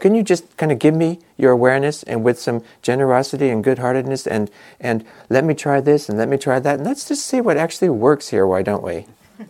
Can 0.00 0.14
you 0.14 0.22
just 0.22 0.56
kind 0.56 0.70
of 0.70 0.78
give 0.78 0.94
me 0.94 1.20
your 1.36 1.52
awareness 1.52 2.02
and 2.02 2.24
with 2.24 2.38
some 2.38 2.62
generosity 2.82 3.48
and 3.48 3.64
good 3.64 3.78
heartedness 3.78 4.26
and, 4.26 4.50
and 4.78 5.04
let 5.28 5.44
me 5.44 5.54
try 5.54 5.80
this 5.80 6.08
and 6.08 6.18
let 6.18 6.28
me 6.28 6.36
try 6.36 6.58
that 6.58 6.76
and 6.76 6.86
let's 6.86 7.08
just 7.08 7.26
see 7.26 7.40
what 7.40 7.56
actually 7.56 7.88
works 7.88 8.28
here, 8.28 8.46
why 8.46 8.62
don't 8.62 8.82
we? 8.82 9.06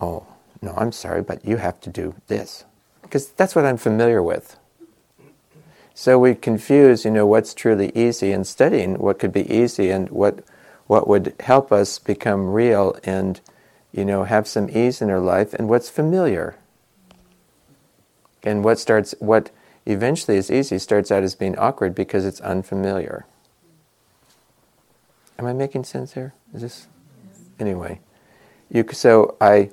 oh, 0.00 0.26
no, 0.60 0.74
I'm 0.76 0.92
sorry, 0.92 1.22
but 1.22 1.44
you 1.44 1.58
have 1.58 1.80
to 1.82 1.90
do 1.90 2.14
this. 2.26 2.64
Because 3.02 3.28
that's 3.28 3.54
what 3.54 3.64
I'm 3.64 3.76
familiar 3.76 4.22
with. 4.22 4.56
So 5.94 6.18
we 6.18 6.34
confuse, 6.34 7.04
you 7.04 7.10
know, 7.10 7.26
what's 7.26 7.54
truly 7.54 7.90
easy 7.94 8.30
and 8.30 8.46
studying 8.46 8.98
what 8.98 9.18
could 9.18 9.32
be 9.32 9.50
easy 9.52 9.90
and 9.90 10.08
what 10.10 10.44
what 10.88 11.06
would 11.06 11.34
help 11.40 11.70
us 11.70 11.98
become 11.98 12.48
real 12.48 12.96
and, 13.04 13.40
you 13.92 14.04
know, 14.04 14.24
have 14.24 14.48
some 14.48 14.70
ease 14.70 15.02
in 15.02 15.10
our 15.10 15.20
life 15.20 15.52
and 15.54 15.68
what's 15.68 15.90
familiar. 15.90 16.56
And 18.42 18.64
what 18.64 18.78
starts, 18.78 19.14
what 19.18 19.50
eventually 19.86 20.36
is 20.36 20.50
easy 20.50 20.78
starts 20.78 21.10
out 21.10 21.22
as 21.22 21.34
being 21.34 21.58
awkward 21.58 21.94
because 21.94 22.24
it's 22.24 22.40
unfamiliar. 22.40 23.26
Am 25.38 25.46
I 25.46 25.52
making 25.52 25.84
sense 25.84 26.14
here? 26.14 26.34
Is 26.52 26.62
this 26.62 26.88
anyway? 27.60 28.00
You 28.70 28.84
so 28.92 29.36
I 29.40 29.70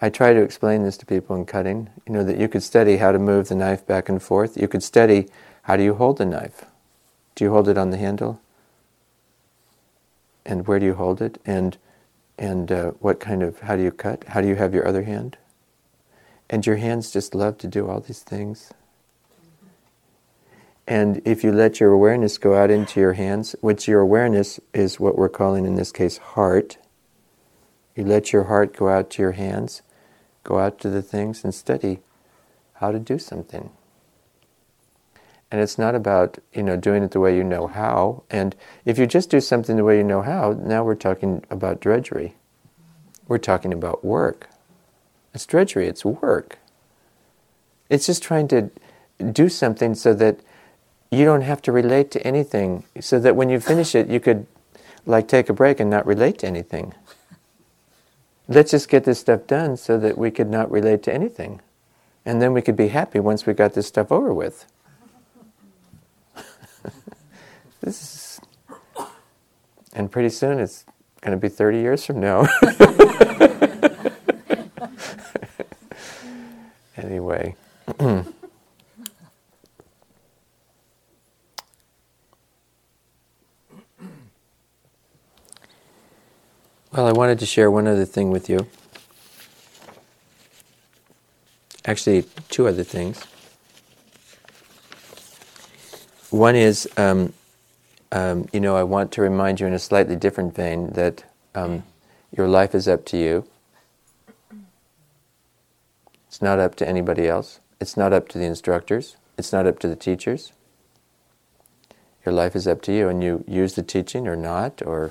I 0.00 0.08
try 0.08 0.32
to 0.32 0.40
explain 0.40 0.84
this 0.84 0.96
to 0.98 1.06
people 1.06 1.34
in 1.34 1.44
cutting. 1.44 1.90
You 2.06 2.12
know 2.12 2.24
that 2.24 2.38
you 2.38 2.48
could 2.48 2.62
study 2.62 2.98
how 2.98 3.10
to 3.10 3.18
move 3.18 3.48
the 3.48 3.56
knife 3.56 3.84
back 3.86 4.08
and 4.08 4.22
forth. 4.22 4.56
You 4.56 4.68
could 4.68 4.82
study 4.82 5.28
how 5.62 5.76
do 5.76 5.82
you 5.82 5.94
hold 5.94 6.18
the 6.18 6.24
knife. 6.24 6.64
Do 7.34 7.44
you 7.44 7.50
hold 7.50 7.68
it 7.68 7.76
on 7.76 7.90
the 7.90 7.96
handle? 7.96 8.40
And 10.46 10.66
where 10.66 10.78
do 10.78 10.86
you 10.86 10.94
hold 10.94 11.20
it? 11.20 11.40
And 11.44 11.76
and 12.38 12.70
uh, 12.70 12.90
what 13.00 13.18
kind 13.18 13.42
of 13.42 13.60
how 13.60 13.74
do 13.74 13.82
you 13.82 13.90
cut? 13.90 14.24
How 14.28 14.40
do 14.40 14.46
you 14.46 14.54
have 14.54 14.72
your 14.72 14.86
other 14.86 15.02
hand? 15.02 15.36
And 16.50 16.66
your 16.66 16.76
hands 16.76 17.10
just 17.10 17.34
love 17.34 17.58
to 17.58 17.68
do 17.68 17.88
all 17.88 18.00
these 18.00 18.22
things. 18.22 18.72
And 20.86 21.20
if 21.26 21.44
you 21.44 21.52
let 21.52 21.80
your 21.80 21.92
awareness 21.92 22.38
go 22.38 22.54
out 22.54 22.70
into 22.70 22.98
your 22.98 23.12
hands, 23.12 23.54
which 23.60 23.86
your 23.86 24.00
awareness 24.00 24.58
is 24.72 24.98
what 24.98 25.18
we're 25.18 25.28
calling 25.28 25.66
in 25.66 25.74
this 25.74 25.92
case 25.92 26.16
heart, 26.16 26.78
you 27.94 28.04
let 28.04 28.32
your 28.32 28.44
heart 28.44 28.74
go 28.74 28.88
out 28.88 29.10
to 29.10 29.22
your 29.22 29.32
hands, 29.32 29.82
go 30.44 30.58
out 30.58 30.78
to 30.80 30.88
the 30.88 31.02
things 31.02 31.44
and 31.44 31.54
study 31.54 32.00
how 32.74 32.90
to 32.90 32.98
do 32.98 33.18
something. 33.18 33.70
And 35.50 35.60
it's 35.60 35.78
not 35.78 35.94
about, 35.94 36.38
you 36.54 36.62
know, 36.62 36.76
doing 36.76 37.02
it 37.02 37.10
the 37.10 37.20
way 37.20 37.36
you 37.36 37.44
know 37.44 37.66
how. 37.66 38.22
And 38.30 38.56
if 38.84 38.98
you 38.98 39.06
just 39.06 39.28
do 39.28 39.40
something 39.40 39.76
the 39.76 39.84
way 39.84 39.98
you 39.98 40.04
know 40.04 40.22
how, 40.22 40.52
now 40.52 40.84
we're 40.84 40.94
talking 40.94 41.44
about 41.50 41.80
drudgery. 41.80 42.36
We're 43.26 43.38
talking 43.38 43.72
about 43.74 44.04
work. 44.04 44.48
It's 45.38 45.46
drudgery, 45.46 45.86
it's 45.86 46.04
work. 46.04 46.58
It's 47.88 48.06
just 48.06 48.24
trying 48.24 48.48
to 48.48 48.72
do 49.24 49.48
something 49.48 49.94
so 49.94 50.12
that 50.14 50.40
you 51.12 51.24
don't 51.24 51.42
have 51.42 51.62
to 51.62 51.70
relate 51.70 52.10
to 52.10 52.26
anything, 52.26 52.82
so 52.98 53.20
that 53.20 53.36
when 53.36 53.48
you 53.48 53.60
finish 53.60 53.94
it, 53.94 54.08
you 54.08 54.18
could 54.18 54.48
like 55.06 55.28
take 55.28 55.48
a 55.48 55.52
break 55.52 55.78
and 55.78 55.88
not 55.88 56.04
relate 56.04 56.38
to 56.38 56.48
anything. 56.48 56.92
Let's 58.48 58.72
just 58.72 58.88
get 58.88 59.04
this 59.04 59.20
stuff 59.20 59.46
done 59.46 59.76
so 59.76 59.96
that 59.96 60.18
we 60.18 60.32
could 60.32 60.50
not 60.50 60.72
relate 60.72 61.04
to 61.04 61.14
anything. 61.14 61.60
And 62.24 62.42
then 62.42 62.52
we 62.52 62.60
could 62.60 62.74
be 62.74 62.88
happy 62.88 63.20
once 63.20 63.46
we 63.46 63.54
got 63.54 63.74
this 63.74 63.86
stuff 63.86 64.10
over 64.10 64.34
with. 64.34 64.66
this 67.80 68.02
is, 68.02 68.40
and 69.92 70.10
pretty 70.10 70.30
soon 70.30 70.58
it's 70.58 70.84
going 71.20 71.30
to 71.30 71.40
be 71.40 71.48
30 71.48 71.78
years 71.78 72.04
from 72.04 72.18
now. 72.18 72.48
anyway. 76.98 77.54
well, 77.98 78.26
I 86.94 87.12
wanted 87.12 87.38
to 87.38 87.46
share 87.46 87.70
one 87.70 87.86
other 87.86 88.04
thing 88.04 88.30
with 88.30 88.48
you. 88.50 88.66
Actually, 91.84 92.24
two 92.50 92.68
other 92.68 92.84
things. 92.84 93.24
One 96.30 96.54
is, 96.54 96.86
um, 96.98 97.32
um, 98.12 98.46
you 98.52 98.60
know, 98.60 98.76
I 98.76 98.82
want 98.82 99.12
to 99.12 99.22
remind 99.22 99.60
you 99.60 99.66
in 99.66 99.72
a 99.72 99.78
slightly 99.78 100.14
different 100.14 100.54
vein 100.54 100.90
that 100.90 101.24
um, 101.54 101.84
your 102.36 102.46
life 102.46 102.74
is 102.74 102.86
up 102.86 103.06
to 103.06 103.16
you. 103.16 103.46
It's 106.38 106.42
not 106.44 106.60
up 106.60 106.76
to 106.76 106.88
anybody 106.88 107.26
else. 107.26 107.58
It's 107.80 107.96
not 107.96 108.12
up 108.12 108.28
to 108.28 108.38
the 108.38 108.44
instructors. 108.44 109.16
It's 109.36 109.52
not 109.52 109.66
up 109.66 109.80
to 109.80 109.88
the 109.88 109.96
teachers. 109.96 110.52
Your 112.24 112.32
life 112.32 112.54
is 112.54 112.68
up 112.68 112.80
to 112.82 112.92
you, 112.92 113.08
and 113.08 113.24
you 113.24 113.42
use 113.48 113.74
the 113.74 113.82
teaching 113.82 114.28
or 114.28 114.36
not, 114.36 114.80
or 114.86 115.10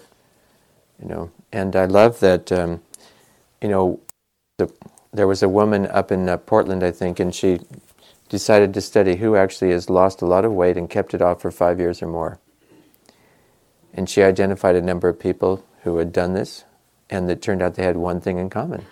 you 0.97 1.09
know. 1.09 1.29
And 1.51 1.75
I 1.75 1.83
love 1.83 2.21
that. 2.21 2.49
Um, 2.53 2.81
you 3.61 3.67
know, 3.67 3.99
the, 4.57 4.71
there 5.11 5.27
was 5.27 5.43
a 5.43 5.49
woman 5.49 5.85
up 5.87 6.13
in 6.13 6.29
uh, 6.29 6.37
Portland, 6.37 6.81
I 6.81 6.91
think, 6.91 7.19
and 7.19 7.35
she 7.35 7.59
decided 8.29 8.73
to 8.75 8.79
study 8.79 9.17
who 9.17 9.35
actually 9.35 9.71
has 9.71 9.89
lost 9.89 10.21
a 10.21 10.25
lot 10.25 10.45
of 10.45 10.53
weight 10.53 10.77
and 10.77 10.89
kept 10.89 11.13
it 11.13 11.21
off 11.21 11.41
for 11.41 11.51
five 11.51 11.77
years 11.77 12.01
or 12.01 12.07
more. 12.07 12.39
And 13.93 14.09
she 14.09 14.23
identified 14.23 14.77
a 14.77 14.81
number 14.81 15.09
of 15.09 15.19
people 15.19 15.65
who 15.83 15.97
had 15.97 16.13
done 16.13 16.35
this, 16.35 16.63
and 17.09 17.29
it 17.29 17.41
turned 17.41 17.61
out 17.61 17.75
they 17.75 17.83
had 17.83 17.97
one 17.97 18.21
thing 18.21 18.37
in 18.37 18.49
common 18.49 18.85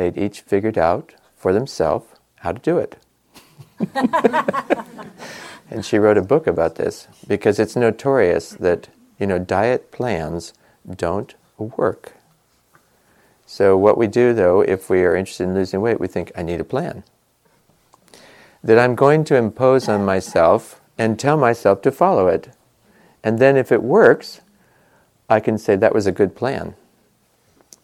they'd 0.00 0.16
each 0.16 0.40
figured 0.40 0.78
out 0.78 1.14
for 1.36 1.52
themselves 1.52 2.06
how 2.36 2.52
to 2.52 2.58
do 2.58 2.78
it. 2.78 2.96
and 5.70 5.84
she 5.84 5.98
wrote 5.98 6.16
a 6.16 6.22
book 6.22 6.46
about 6.46 6.76
this 6.76 7.06
because 7.28 7.58
it's 7.58 7.76
notorious 7.76 8.50
that 8.50 8.88
you 9.18 9.26
know 9.26 9.38
diet 9.38 9.90
plans 9.92 10.54
don't 10.96 11.34
work. 11.58 12.14
So 13.46 13.76
what 13.76 13.98
we 13.98 14.06
do 14.06 14.32
though, 14.32 14.62
if 14.62 14.88
we 14.88 15.02
are 15.04 15.14
interested 15.14 15.44
in 15.44 15.54
losing 15.54 15.82
weight, 15.82 16.00
we 16.00 16.08
think 16.08 16.32
I 16.34 16.42
need 16.42 16.60
a 16.60 16.64
plan 16.64 17.04
that 18.62 18.78
I'm 18.78 18.94
going 18.94 19.24
to 19.24 19.36
impose 19.36 19.88
on 19.88 20.04
myself 20.04 20.80
and 20.98 21.18
tell 21.18 21.36
myself 21.36 21.80
to 21.82 21.90
follow 21.90 22.28
it. 22.28 22.50
And 23.24 23.38
then 23.38 23.56
if 23.56 23.72
it 23.72 23.82
works, 23.82 24.40
I 25.28 25.40
can 25.40 25.56
say 25.56 25.76
that 25.76 25.94
was 25.94 26.06
a 26.06 26.12
good 26.12 26.36
plan. 26.36 26.74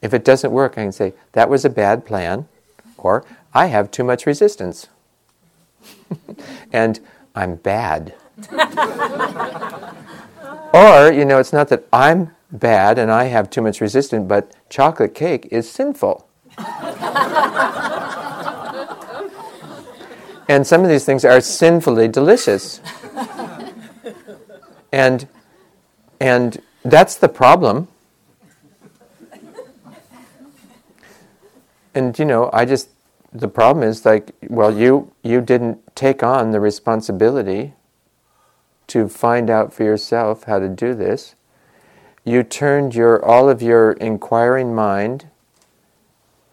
If 0.02 0.12
it 0.14 0.24
doesn't 0.24 0.52
work, 0.52 0.72
I 0.72 0.82
can 0.82 0.92
say, 0.92 1.14
that 1.32 1.48
was 1.48 1.64
a 1.64 1.70
bad 1.70 2.04
plan, 2.04 2.48
or 2.96 3.24
I 3.54 3.66
have 3.66 3.90
too 3.90 4.04
much 4.04 4.26
resistance. 4.26 4.88
and 6.72 7.00
I'm 7.35 7.56
bad. 7.56 8.14
or, 10.72 11.12
you 11.12 11.24
know, 11.24 11.38
it's 11.38 11.52
not 11.52 11.68
that 11.68 11.85
I'm 11.92 12.32
bad 12.50 12.98
and 12.98 13.11
I 13.11 13.24
have 13.24 13.50
too 13.50 13.62
much 13.62 13.80
resistance, 13.80 14.26
but 14.28 14.52
chocolate 14.68 15.14
cake 15.14 15.48
is 15.50 15.70
sinful. 15.70 16.28
and 20.48 20.66
some 20.66 20.82
of 20.82 20.88
these 20.88 21.04
things 21.04 21.24
are 21.24 21.40
sinfully 21.40 22.09
delicious. 22.09 22.80
and 24.92 25.28
and 26.20 26.62
that's 26.82 27.16
the 27.16 27.28
problem 27.28 27.88
and 31.96 32.16
you 32.18 32.26
know, 32.26 32.50
I 32.52 32.66
just 32.66 32.90
the 33.32 33.48
problem 33.48 33.82
is 33.82 34.04
like, 34.04 34.32
well, 34.48 34.76
you 34.76 35.12
you 35.22 35.40
didn't 35.40 35.78
take 35.96 36.22
on 36.22 36.52
the 36.52 36.61
responsibility 36.61 37.72
to 38.88 39.09
find 39.09 39.50
out 39.50 39.72
for 39.72 39.82
yourself 39.82 40.44
how 40.44 40.59
to 40.59 40.68
do 40.68 40.94
this. 40.94 41.35
You 42.24 42.42
turned 42.42 42.94
your 42.94 43.24
all 43.24 43.48
of 43.48 43.62
your 43.62 43.92
inquiring 43.92 44.74
mind, 44.74 45.28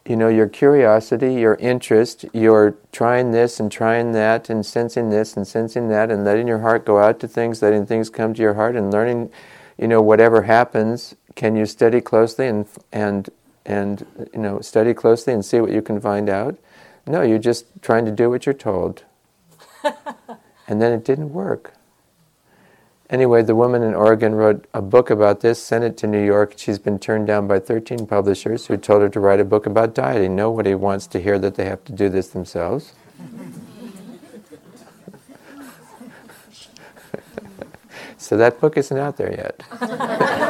you 0.05 0.15
know, 0.15 0.29
your 0.29 0.47
curiosity, 0.47 1.33
your 1.35 1.55
interest, 1.55 2.25
your 2.33 2.75
trying 2.91 3.31
this 3.31 3.59
and 3.59 3.71
trying 3.71 4.13
that 4.13 4.49
and 4.49 4.65
sensing 4.65 5.09
this 5.09 5.35
and 5.35 5.45
sensing 5.45 5.89
that 5.89 6.09
and 6.09 6.23
letting 6.23 6.47
your 6.47 6.59
heart 6.59 6.85
go 6.85 6.99
out 6.99 7.19
to 7.19 7.27
things, 7.27 7.61
letting 7.61 7.85
things 7.85 8.09
come 8.09 8.33
to 8.33 8.41
your 8.41 8.53
heart 8.53 8.77
and 8.77 8.91
learning, 8.91 9.29
you 9.77 9.87
know, 9.89 10.01
whatever 10.01 10.43
happens, 10.43 11.15
can 11.35 11.55
you 11.57 11.65
study 11.65 11.99
closely 11.99 12.47
and 12.47 12.65
and 12.93 13.29
and 13.65 14.05
you 14.33 14.39
know 14.39 14.59
study 14.61 14.93
closely 14.93 15.33
and 15.33 15.43
see 15.43 15.59
what 15.59 15.71
you 15.71 15.81
can 15.81 15.99
find 15.99 16.29
out. 16.29 16.57
No, 17.05 17.21
you're 17.21 17.39
just 17.39 17.65
trying 17.81 18.05
to 18.05 18.11
do 18.11 18.29
what 18.29 18.45
you're 18.45 18.53
told. 18.53 19.03
and 20.67 20.81
then 20.81 20.93
it 20.93 21.03
didn't 21.03 21.33
work. 21.33 21.73
Anyway, 23.09 23.43
the 23.43 23.55
woman 23.55 23.83
in 23.83 23.93
Oregon 23.93 24.33
wrote 24.33 24.65
a 24.73 24.81
book 24.81 25.09
about 25.09 25.41
this, 25.41 25.61
sent 25.61 25.83
it 25.83 25.97
to 25.97 26.07
New 26.07 26.25
York. 26.25 26.53
She's 26.57 26.79
been 26.79 26.97
turned 26.97 27.27
down 27.27 27.47
by 27.47 27.59
13 27.59 28.07
publishers 28.07 28.67
who 28.67 28.77
told 28.77 29.01
her 29.01 29.09
to 29.09 29.19
write 29.19 29.41
a 29.41 29.45
book 29.45 29.65
about 29.65 29.93
dieting. 29.93 30.35
Nobody 30.35 30.73
wants 30.73 31.05
to 31.07 31.21
hear 31.21 31.37
that 31.39 31.55
they 31.55 31.65
have 31.65 31.83
to 31.85 31.91
do 31.91 32.09
this 32.09 32.29
themselves. 32.29 32.93
so 38.17 38.37
that 38.37 38.59
book 38.61 38.77
isn't 38.77 38.97
out 38.97 39.17
there 39.17 39.31
yet. 39.31 39.61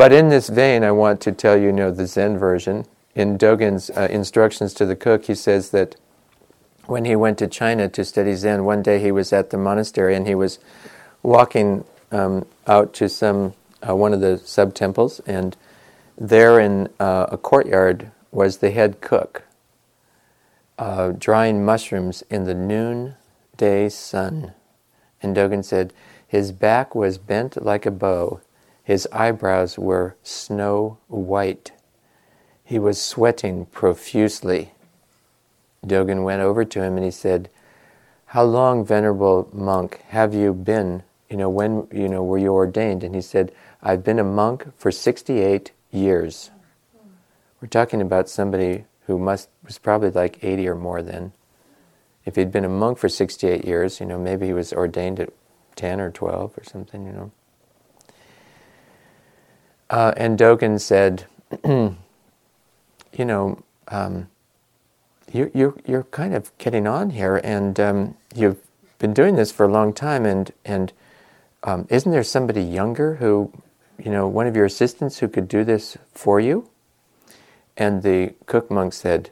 but 0.00 0.14
in 0.14 0.30
this 0.30 0.48
vein, 0.48 0.82
I 0.82 0.92
want 0.92 1.20
to 1.20 1.30
tell 1.30 1.58
you, 1.58 1.66
you 1.66 1.72
know, 1.72 1.90
the 1.90 2.06
Zen 2.06 2.38
version. 2.38 2.86
In 3.14 3.36
Dogen's 3.36 3.90
uh, 3.90 4.08
instructions 4.10 4.72
to 4.72 4.86
the 4.86 4.96
cook, 4.96 5.26
he 5.26 5.34
says 5.34 5.72
that 5.72 5.94
when 6.86 7.04
he 7.04 7.14
went 7.14 7.36
to 7.40 7.46
China 7.46 7.86
to 7.90 8.02
study 8.02 8.34
Zen, 8.34 8.64
one 8.64 8.80
day 8.80 8.98
he 8.98 9.12
was 9.12 9.30
at 9.30 9.50
the 9.50 9.58
monastery 9.58 10.16
and 10.16 10.26
he 10.26 10.34
was 10.34 10.58
walking 11.22 11.84
um, 12.10 12.46
out 12.66 12.94
to 12.94 13.10
some 13.10 13.52
uh, 13.86 13.94
one 13.94 14.14
of 14.14 14.22
the 14.22 14.38
sub 14.38 14.72
temples, 14.72 15.20
and 15.26 15.54
there 16.16 16.58
in 16.58 16.88
uh, 16.98 17.26
a 17.30 17.36
courtyard 17.36 18.10
was 18.32 18.56
the 18.56 18.70
head 18.70 19.02
cook 19.02 19.42
uh, 20.78 21.10
drying 21.10 21.62
mushrooms 21.62 22.22
in 22.30 22.44
the 22.44 22.54
noonday 22.54 23.90
sun. 23.90 24.54
And 25.22 25.36
Dogen 25.36 25.62
said, 25.62 25.92
His 26.26 26.52
back 26.52 26.94
was 26.94 27.18
bent 27.18 27.62
like 27.62 27.84
a 27.84 27.90
bow, 27.90 28.40
his 28.90 29.06
eyebrows 29.12 29.78
were 29.78 30.16
snow 30.24 30.98
white. 31.06 31.70
He 32.64 32.76
was 32.76 33.00
sweating 33.00 33.66
profusely. 33.66 34.72
Dogen 35.86 36.24
went 36.24 36.42
over 36.42 36.64
to 36.64 36.82
him 36.82 36.96
and 36.96 37.04
he 37.04 37.12
said, 37.12 37.50
How 38.26 38.42
long, 38.42 38.84
venerable 38.84 39.48
monk, 39.52 40.02
have 40.08 40.34
you 40.34 40.52
been? 40.52 41.04
You 41.28 41.36
know, 41.36 41.48
when 41.48 41.86
you 41.92 42.08
know 42.08 42.24
were 42.24 42.38
you 42.38 42.52
ordained? 42.52 43.04
And 43.04 43.14
he 43.14 43.20
said, 43.20 43.52
I've 43.80 44.02
been 44.02 44.18
a 44.18 44.24
monk 44.24 44.66
for 44.76 44.90
68 44.90 45.70
years. 45.92 46.50
We're 47.60 47.68
talking 47.68 48.02
about 48.02 48.28
somebody 48.28 48.86
who 49.06 49.20
must 49.20 49.50
was 49.64 49.78
probably 49.78 50.10
like 50.10 50.42
80 50.42 50.66
or 50.66 50.74
more 50.74 51.00
then. 51.00 51.30
If 52.24 52.34
he'd 52.34 52.50
been 52.50 52.64
a 52.64 52.68
monk 52.68 52.98
for 52.98 53.08
68 53.08 53.64
years, 53.64 54.00
you 54.00 54.06
know, 54.06 54.18
maybe 54.18 54.46
he 54.46 54.52
was 54.52 54.72
ordained 54.72 55.20
at 55.20 55.32
10 55.76 56.00
or 56.00 56.10
12 56.10 56.58
or 56.58 56.64
something, 56.64 57.06
you 57.06 57.12
know. 57.12 57.30
Uh, 59.90 60.14
and 60.16 60.38
Dogen 60.38 60.80
said, 60.80 61.26
you 61.64 61.96
know, 63.18 63.62
um, 63.88 64.28
you're, 65.32 65.50
you're, 65.52 65.74
you're 65.84 66.04
kind 66.04 66.34
of 66.34 66.56
getting 66.58 66.86
on 66.86 67.10
here, 67.10 67.40
and 67.42 67.78
um, 67.78 68.16
you've 68.34 68.58
been 68.98 69.12
doing 69.12 69.34
this 69.36 69.50
for 69.50 69.66
a 69.66 69.68
long 69.68 69.92
time, 69.92 70.24
and, 70.24 70.52
and 70.64 70.92
um, 71.64 71.86
isn't 71.90 72.12
there 72.12 72.22
somebody 72.22 72.62
younger 72.62 73.16
who 73.16 73.52
you 74.02 74.10
know, 74.10 74.26
one 74.26 74.46
of 74.46 74.56
your 74.56 74.64
assistants 74.64 75.18
who 75.18 75.28
could 75.28 75.46
do 75.48 75.62
this 75.64 75.98
for 76.12 76.40
you? 76.40 76.68
And 77.76 78.02
the 78.02 78.34
cook 78.46 78.70
monk 78.70 78.94
said, 78.94 79.30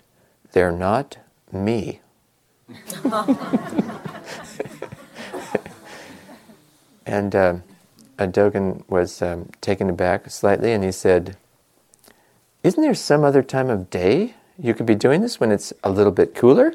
They're 0.52 0.72
not 0.72 1.18
me. 1.50 2.00
and 7.06 7.34
uh, 7.34 7.54
Dogen 8.26 8.82
was 8.88 9.22
um, 9.22 9.50
taken 9.60 9.88
aback 9.88 10.30
slightly 10.30 10.72
and 10.72 10.82
he 10.82 10.92
said, 10.92 11.36
Isn't 12.62 12.82
there 12.82 12.94
some 12.94 13.24
other 13.24 13.42
time 13.42 13.70
of 13.70 13.90
day 13.90 14.34
you 14.58 14.74
could 14.74 14.86
be 14.86 14.94
doing 14.94 15.20
this 15.20 15.38
when 15.38 15.52
it's 15.52 15.72
a 15.84 15.90
little 15.90 16.12
bit 16.12 16.34
cooler? 16.34 16.74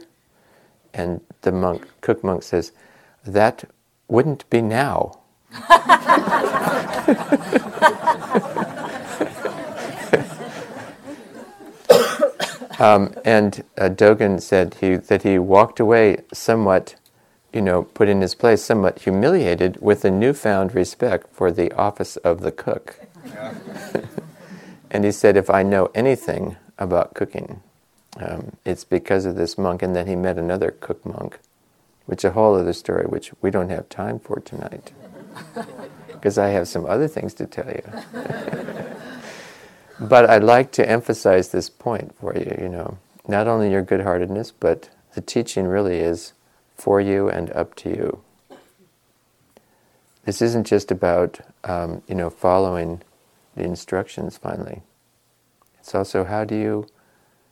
And 0.94 1.22
the 1.42 1.52
monk, 1.52 1.88
cook 2.02 2.24
monk 2.24 2.44
says, 2.44 2.72
That 3.26 3.66
wouldn't 4.08 4.50
be 4.50 4.62
now. 4.62 5.20
um, 12.80 13.14
and 13.24 13.64
uh, 13.78 13.90
Dogen 13.90 14.42
said 14.42 14.76
he, 14.76 14.96
that 14.96 15.24
he 15.24 15.38
walked 15.40 15.80
away 15.80 16.22
somewhat, 16.32 16.96
you 17.54 17.62
know, 17.62 17.84
put 17.84 18.10
in 18.10 18.22
his 18.22 18.34
place, 18.34 18.64
somewhat 18.64 19.00
humiliated 19.00 19.78
with 19.80 20.04
a 20.04 20.12
newfound 20.12 20.74
respect 20.74 21.34
for 21.34 21.52
the 21.52 21.72
office 21.74 22.18
of 22.18 22.42
the 22.42 22.52
cook. 22.52 23.00
and 24.92 25.06
he 25.06 25.12
said, 25.12 25.38
if 25.38 25.50
I 25.50 25.62
know 25.62 25.92
anything 25.94 26.58
about 26.80 27.14
cooking, 27.14 27.62
um, 28.18 28.58
it's 28.66 28.84
because 28.84 29.26
of 29.26 29.36
this 29.36 29.58
monk. 29.58 29.84
And 29.84 29.96
then 29.96 30.08
he 30.08 30.16
met 30.16 30.38
another 30.38 30.72
cook 30.72 31.06
monk, 31.06 31.40
which 32.08 32.24
a 32.24 32.32
whole 32.32 32.56
other 32.56 32.74
story, 32.74 33.06
which 33.06 33.32
we 33.42 33.52
don't 33.52 33.70
have 33.70 33.88
time 33.88 34.20
for 34.20 34.40
tonight 34.40 34.92
because 36.08 36.38
I 36.38 36.50
have 36.50 36.68
some 36.68 36.86
other 36.86 37.08
things 37.08 37.34
to 37.36 37.46
tell 37.46 37.70
you. 37.70 37.84
but 40.00 40.30
I'd 40.30 40.44
like 40.44 40.72
to 40.74 40.90
emphasize 40.90 41.50
this 41.50 41.70
point 41.70 42.16
for 42.20 42.36
you, 42.36 42.58
you 42.60 42.70
know, 42.70 42.98
not 43.28 43.48
only 43.48 43.70
your 43.70 43.84
good 43.84 44.02
heartedness, 44.02 44.52
but 44.52 44.90
the 45.14 45.22
teaching 45.22 45.68
really 45.68 46.00
is 46.00 46.34
for 46.84 47.00
you 47.00 47.30
and 47.30 47.50
up 47.52 47.74
to 47.76 47.88
you. 47.88 48.20
This 50.26 50.42
isn't 50.42 50.68
just 50.68 50.92
about, 50.92 51.40
um, 51.64 52.02
you 52.10 52.16
know, 52.16 52.30
following 52.30 53.02
the 53.56 53.64
instructions 53.64 54.38
finally. 54.38 54.82
It's 55.80 55.96
also 55.96 56.26
how 56.26 56.44
do 56.44 56.56
you, 56.56 56.88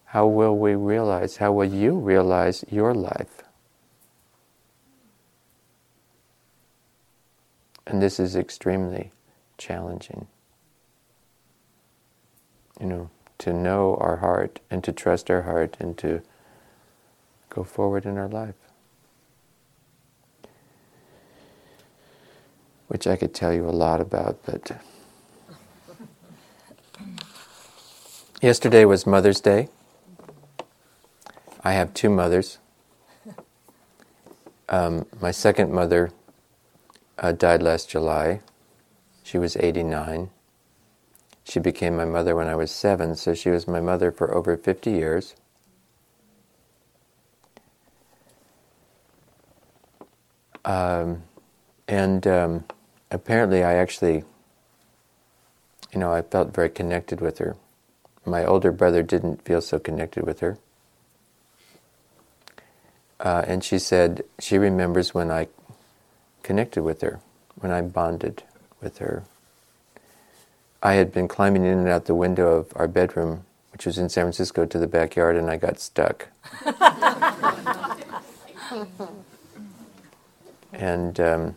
how 0.03 0.27
will 0.27 0.57
we 0.57 0.75
realize, 0.75 1.37
how 1.37 1.53
will 1.53 1.73
you 1.73 1.97
realize 1.97 2.65
your 2.69 2.93
life? 2.93 3.41
And 7.87 8.01
this 8.01 8.19
is 8.19 8.35
extremely 8.35 9.13
challenging. 9.57 10.27
You 12.81 12.85
know, 12.85 13.09
to 13.37 13.53
know 13.53 13.95
our 13.95 14.17
heart 14.17 14.59
and 14.69 14.83
to 14.83 14.91
trust 14.91 15.31
our 15.31 15.43
heart 15.43 15.77
and 15.79 15.97
to 15.99 16.21
go 17.47 17.63
forward 17.63 18.05
in 18.05 18.17
our 18.17 18.27
life. 18.27 18.55
Which 22.91 23.07
I 23.07 23.15
could 23.15 23.33
tell 23.33 23.53
you 23.53 23.65
a 23.65 23.71
lot 23.71 24.01
about, 24.01 24.39
but. 24.45 24.69
Yesterday 28.41 28.83
was 28.83 29.07
Mother's 29.07 29.39
Day. 29.39 29.69
I 31.63 31.71
have 31.71 31.93
two 31.93 32.09
mothers. 32.09 32.57
Um, 34.67 35.05
my 35.21 35.31
second 35.31 35.71
mother 35.71 36.11
uh, 37.17 37.31
died 37.31 37.63
last 37.63 37.89
July. 37.89 38.41
She 39.23 39.37
was 39.37 39.55
89. 39.55 40.29
She 41.45 41.61
became 41.61 41.95
my 41.95 42.03
mother 42.03 42.35
when 42.35 42.49
I 42.49 42.55
was 42.55 42.71
seven, 42.71 43.15
so 43.15 43.33
she 43.33 43.49
was 43.49 43.69
my 43.69 43.79
mother 43.79 44.11
for 44.11 44.35
over 44.35 44.57
50 44.57 44.91
years. 44.91 45.35
Um, 50.65 51.23
and 51.87 52.27
um, 52.27 52.65
apparently, 53.11 53.63
I 53.63 53.75
actually, 53.75 54.23
you 55.93 55.99
know, 55.99 56.11
I 56.11 56.21
felt 56.21 56.53
very 56.53 56.69
connected 56.69 57.21
with 57.21 57.37
her. 57.37 57.55
My 58.25 58.45
older 58.45 58.71
brother 58.71 59.03
didn't 59.03 59.43
feel 59.43 59.61
so 59.61 59.77
connected 59.77 60.25
with 60.25 60.39
her. 60.39 60.57
Uh, 63.19 63.43
and 63.45 63.63
she 63.63 63.77
said 63.77 64.23
she 64.39 64.57
remembers 64.57 65.13
when 65.13 65.29
I 65.29 65.47
connected 66.41 66.81
with 66.83 67.01
her, 67.01 67.19
when 67.55 67.71
I 67.71 67.81
bonded 67.81 68.43
with 68.81 68.97
her. 68.97 69.23
I 70.81 70.93
had 70.93 71.11
been 71.11 71.27
climbing 71.27 71.63
in 71.63 71.77
and 71.77 71.87
out 71.87 72.05
the 72.05 72.15
window 72.15 72.57
of 72.57 72.73
our 72.75 72.87
bedroom, 72.87 73.45
which 73.71 73.85
was 73.85 73.99
in 73.99 74.09
San 74.09 74.23
Francisco, 74.23 74.65
to 74.65 74.79
the 74.79 74.87
backyard, 74.87 75.35
and 75.35 75.51
I 75.51 75.57
got 75.57 75.79
stuck. 75.79 76.29
and 80.73 81.19
um, 81.19 81.55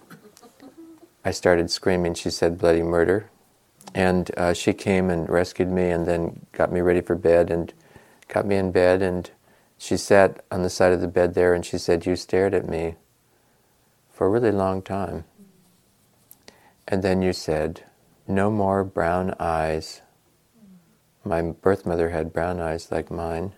I 1.25 1.31
started 1.31 1.71
screaming. 1.71 2.15
She 2.15 2.31
said, 2.31 2.59
bloody 2.59 2.83
murder. 2.83 3.31
And 3.95 4.31
uh, 4.37 4.53
she 4.53 4.73
came 4.73 5.09
and 5.09 5.29
rescued 5.29 5.71
me 5.71 5.91
and 5.91 6.07
then 6.07 6.47
got 6.53 6.73
me 6.73 6.81
ready 6.81 7.01
for 7.01 7.15
bed 7.15 7.51
and 7.51 7.73
got 8.29 8.47
me 8.47 8.57
in 8.57 8.73
bed. 8.73 9.01
And 9.03 9.31
she 9.79 9.97
sat 9.97 10.45
on 10.51 10.63
the 10.63 10.71
side 10.71 10.93
of 10.93 11.01
the 11.01 11.09
bed 11.09 11.35
there 11.35 11.55
and 11.55 11.65
she 11.65 11.79
said, 11.79 12.05
You 12.05 12.17
stared 12.17 12.55
at 12.55 12.69
me 12.69 12.97
for 14.13 14.27
a 14.27 14.31
really 14.31 14.53
long 14.53 14.83
time. 14.83 15.25
And 16.87 17.03
then 17.03 17.23
you 17.23 17.33
said, 17.33 17.85
No 18.29 18.51
more 18.51 18.85
brown 18.85 19.35
eyes. 19.41 20.03
My 21.25 21.41
birth 21.41 21.87
mother 21.87 22.11
had 22.11 22.35
brown 22.35 22.61
eyes 22.61 22.91
like 22.91 23.11
mine, 23.11 23.55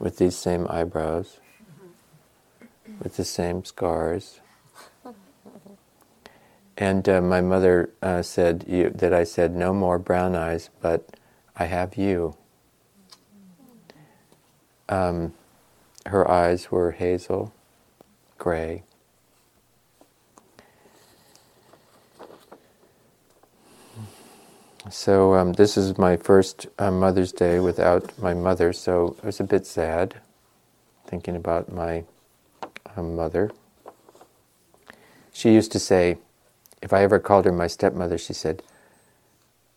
with 0.00 0.18
these 0.18 0.36
same 0.36 0.66
eyebrows, 0.68 1.38
with 3.00 3.16
the 3.16 3.24
same 3.24 3.64
scars. 3.64 4.40
And 6.80 7.06
uh, 7.10 7.20
my 7.20 7.42
mother 7.42 7.90
uh, 8.00 8.22
said 8.22 8.64
you, 8.66 8.88
that 8.88 9.12
I 9.12 9.22
said, 9.24 9.54
No 9.54 9.74
more 9.74 9.98
brown 9.98 10.34
eyes, 10.34 10.70
but 10.80 11.14
I 11.54 11.66
have 11.66 11.96
you. 11.96 12.36
Um, 14.88 15.34
her 16.06 16.28
eyes 16.28 16.70
were 16.70 16.92
hazel, 16.92 17.52
gray. 18.38 18.82
So 24.88 25.34
um, 25.34 25.52
this 25.52 25.76
is 25.76 25.98
my 25.98 26.16
first 26.16 26.66
uh, 26.78 26.90
Mother's 26.90 27.30
Day 27.30 27.60
without 27.60 28.18
my 28.18 28.32
mother, 28.32 28.72
so 28.72 29.16
it 29.18 29.24
was 29.24 29.38
a 29.38 29.44
bit 29.44 29.66
sad 29.66 30.14
thinking 31.06 31.36
about 31.36 31.70
my 31.70 32.04
uh, 32.96 33.02
mother. 33.02 33.50
She 35.30 35.52
used 35.52 35.72
to 35.72 35.78
say, 35.78 36.16
if 36.82 36.92
I 36.92 37.02
ever 37.02 37.18
called 37.18 37.44
her 37.44 37.52
my 37.52 37.66
stepmother, 37.66 38.18
she 38.18 38.32
said, 38.32 38.62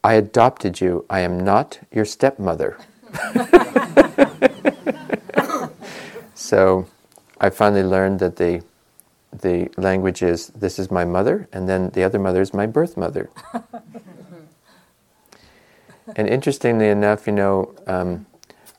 I 0.03 0.13
adopted 0.13 0.81
you. 0.81 1.05
I 1.09 1.21
am 1.21 1.39
not 1.39 1.79
your 1.91 2.05
stepmother. 2.05 2.77
so 6.35 6.87
I 7.39 7.49
finally 7.49 7.83
learned 7.83 8.19
that 8.19 8.35
the, 8.35 8.63
the 9.31 9.69
language 9.77 10.21
is 10.21 10.47
this 10.47 10.77
is 10.77 10.91
my 10.91 11.05
mother, 11.05 11.47
and 11.53 11.69
then 11.69 11.89
the 11.91 12.03
other 12.03 12.19
mother 12.19 12.41
is 12.41 12.53
my 12.53 12.65
birth 12.65 12.97
mother. 12.97 13.29
and 16.15 16.27
interestingly 16.27 16.89
enough, 16.89 17.25
you 17.27 17.33
know, 17.33 17.73
um, 17.87 18.25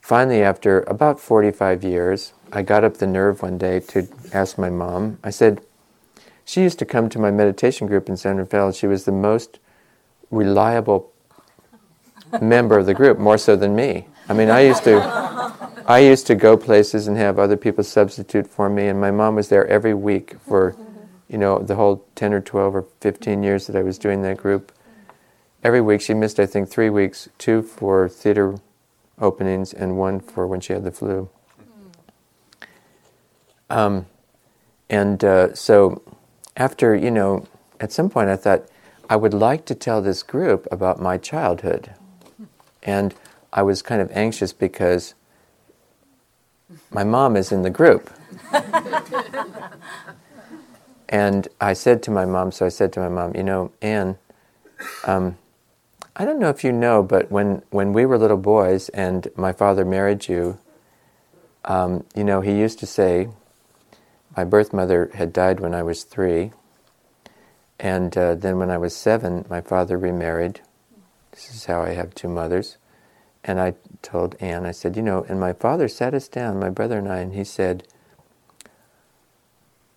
finally, 0.02 0.42
after 0.42 0.82
about 0.82 1.18
45 1.20 1.84
years, 1.84 2.34
I 2.52 2.62
got 2.62 2.84
up 2.84 2.98
the 2.98 3.06
nerve 3.06 3.42
one 3.42 3.56
day 3.58 3.80
to 3.80 4.06
ask 4.32 4.58
my 4.58 4.70
mom. 4.70 5.18
I 5.24 5.30
said, 5.30 5.62
she 6.44 6.62
used 6.62 6.78
to 6.78 6.84
come 6.84 7.08
to 7.08 7.18
my 7.18 7.30
meditation 7.30 7.86
group 7.86 8.08
in 8.08 8.16
San 8.16 8.36
Rafael. 8.36 8.72
She 8.72 8.86
was 8.86 9.04
the 9.04 9.12
most 9.12 9.58
reliable 10.30 11.12
member 12.40 12.78
of 12.78 12.86
the 12.86 12.94
group, 12.94 13.18
more 13.18 13.38
so 13.38 13.56
than 13.56 13.74
me. 13.74 14.06
I 14.28 14.32
mean, 14.32 14.50
I 14.50 14.60
used 14.60 14.84
to, 14.84 15.00
I 15.86 15.98
used 15.98 16.26
to 16.26 16.34
go 16.34 16.56
places 16.56 17.06
and 17.06 17.16
have 17.16 17.38
other 17.38 17.56
people 17.56 17.84
substitute 17.84 18.46
for 18.46 18.68
me, 18.68 18.88
and 18.88 19.00
my 19.00 19.10
mom 19.10 19.36
was 19.36 19.48
there 19.48 19.66
every 19.66 19.94
week 19.94 20.36
for, 20.40 20.74
you 21.28 21.38
know, 21.38 21.58
the 21.58 21.74
whole 21.76 22.04
ten 22.14 22.32
or 22.32 22.40
twelve 22.40 22.74
or 22.74 22.86
fifteen 23.00 23.42
years 23.42 23.66
that 23.66 23.76
I 23.76 23.82
was 23.82 23.98
doing 23.98 24.22
that 24.22 24.38
group. 24.38 24.72
Every 25.62 25.80
week 25.80 26.00
she 26.00 26.14
missed, 26.14 26.40
I 26.40 26.46
think, 26.46 26.68
three 26.68 26.90
weeks, 26.90 27.28
two 27.38 27.62
for 27.62 28.08
theater 28.08 28.56
openings 29.18 29.72
and 29.72 29.96
one 29.96 30.20
for 30.20 30.46
when 30.46 30.60
she 30.60 30.72
had 30.72 30.84
the 30.84 30.90
flu. 30.90 31.28
Um, 33.70 34.06
and 34.90 35.24
uh, 35.24 35.54
so, 35.54 36.02
after 36.56 36.94
you 36.94 37.10
know, 37.10 37.46
at 37.80 37.92
some 37.92 38.10
point 38.10 38.28
I 38.28 38.36
thought 38.36 38.66
I 39.08 39.16
would 39.16 39.34
like 39.34 39.64
to 39.66 39.74
tell 39.74 40.00
this 40.00 40.22
group 40.22 40.66
about 40.70 41.00
my 41.00 41.18
childhood, 41.18 41.94
and 42.82 43.14
I 43.52 43.62
was 43.62 43.82
kind 43.82 44.00
of 44.00 44.10
anxious 44.12 44.52
because 44.52 45.14
my 46.90 47.04
mom 47.04 47.36
is 47.36 47.52
in 47.52 47.62
the 47.62 47.70
group. 47.70 48.10
and 51.08 51.48
I 51.60 51.72
said 51.72 52.02
to 52.04 52.10
my 52.10 52.24
mom, 52.24 52.52
so 52.52 52.66
I 52.66 52.68
said 52.68 52.92
to 52.94 53.00
my 53.00 53.08
mom, 53.08 53.36
you 53.36 53.42
know, 53.42 53.72
Anne, 53.82 54.16
um, 55.04 55.36
I 56.16 56.24
don't 56.24 56.38
know 56.38 56.48
if 56.48 56.64
you 56.64 56.72
know, 56.72 57.02
but 57.02 57.30
when, 57.30 57.62
when 57.70 57.92
we 57.92 58.06
were 58.06 58.18
little 58.18 58.36
boys 58.36 58.88
and 58.90 59.28
my 59.36 59.52
father 59.52 59.84
married 59.84 60.28
you, 60.28 60.58
um, 61.64 62.04
you 62.14 62.24
know, 62.24 62.40
he 62.40 62.52
used 62.52 62.78
to 62.80 62.86
say, 62.86 63.28
my 64.36 64.44
birth 64.44 64.72
mother 64.72 65.10
had 65.14 65.32
died 65.32 65.60
when 65.60 65.74
I 65.74 65.82
was 65.82 66.04
three, 66.04 66.52
and 67.78 68.16
uh, 68.16 68.34
then 68.34 68.58
when 68.58 68.70
I 68.70 68.78
was 68.78 68.94
seven, 68.96 69.44
my 69.48 69.60
father 69.60 69.98
remarried. 69.98 70.60
This 71.32 71.50
is 71.54 71.64
how 71.66 71.82
I 71.82 71.90
have 71.90 72.14
two 72.14 72.28
mothers. 72.28 72.78
And 73.42 73.60
I 73.60 73.74
told 74.00 74.36
Anne, 74.40 74.64
I 74.64 74.70
said, 74.70 74.96
you 74.96 75.02
know, 75.02 75.26
and 75.28 75.38
my 75.38 75.52
father 75.52 75.88
sat 75.88 76.14
us 76.14 76.28
down, 76.28 76.58
my 76.58 76.70
brother 76.70 76.98
and 76.98 77.08
I, 77.08 77.18
and 77.18 77.34
he 77.34 77.44
said, 77.44 77.86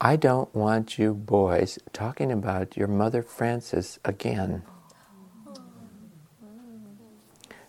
I 0.02 0.16
don't 0.16 0.54
want 0.54 1.00
you 1.00 1.14
boys 1.14 1.80
talking 1.94 2.32
about 2.32 2.76
your 2.76 2.88
mother 2.88 3.24
Frances 3.24 4.00
again. 4.04 4.64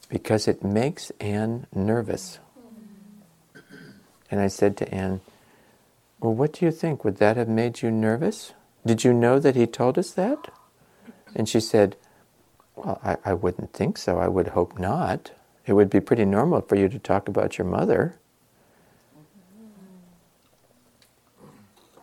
Because 0.09 0.49
it 0.49 0.65
makes 0.65 1.13
Anne 1.21 1.67
nervous. 1.75 2.39
And 4.31 4.41
I 4.41 4.49
said 4.49 4.77
to 4.79 4.95
Anne, 4.95 5.21
Well, 6.21 6.35
what 6.35 6.55
do 6.55 6.65
you 6.65 6.73
think? 6.73 7.05
Would 7.05 7.19
that 7.19 7.37
have 7.37 7.49
made 7.49 7.83
you 7.83 7.91
nervous? 7.91 8.53
Did 8.85 9.05
you 9.05 9.13
know 9.13 9.39
that 9.39 9.57
he 9.57 9.67
told 9.67 9.99
us 9.99 10.11
that? 10.13 10.53
And 11.35 11.49
she 11.49 11.61
said, 11.61 11.97
Well, 12.75 13.01
I, 13.05 13.17
I 13.25 13.35
wouldn't 13.35 13.73
think 13.73 13.99
so. 13.99 14.19
I 14.19 14.29
would 14.29 14.49
hope 14.49 14.79
not 14.79 15.33
it 15.69 15.75
would 15.75 15.91
be 15.91 16.01
pretty 16.01 16.25
normal 16.25 16.63
for 16.63 16.77
you 16.77 16.89
to 16.89 16.99
talk 16.99 17.29
about 17.29 17.59
your 17.59 17.67
mother. 17.67 18.17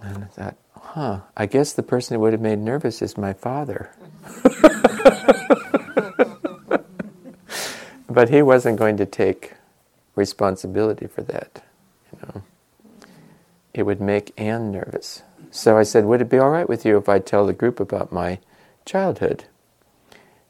And 0.02 0.24
I 0.24 0.28
thought, 0.28 0.56
huh, 0.80 1.22
I 1.36 1.48
guess 1.48 1.74
the 1.74 1.82
person 1.82 2.14
who 2.14 2.22
would 2.22 2.34
have 2.34 2.42
made 2.42 2.60
nervous 2.60 3.02
is 3.02 3.18
my 3.18 3.34
father. 3.34 3.90
but 8.08 8.30
he 8.30 8.44
wasn't 8.44 8.78
going 8.78 8.98
to 8.98 9.08
take 9.08 9.54
responsibility 10.14 11.08
for 11.08 11.24
that. 11.24 11.64
It 13.76 13.84
would 13.84 14.00
make 14.00 14.34
Anne 14.38 14.72
nervous. 14.72 15.22
So 15.52 15.78
I 15.78 15.84
said, 15.84 16.06
would 16.06 16.22
it 16.22 16.30
be 16.30 16.40
all 16.40 16.50
right 16.50 16.68
with 16.68 16.86
you 16.86 16.98
if 16.98 17.10
I 17.10 17.20
tell 17.20 17.46
the 17.46 17.52
group 17.52 17.82
about 17.82 18.12
my 18.12 18.40
childhood? 18.86 19.44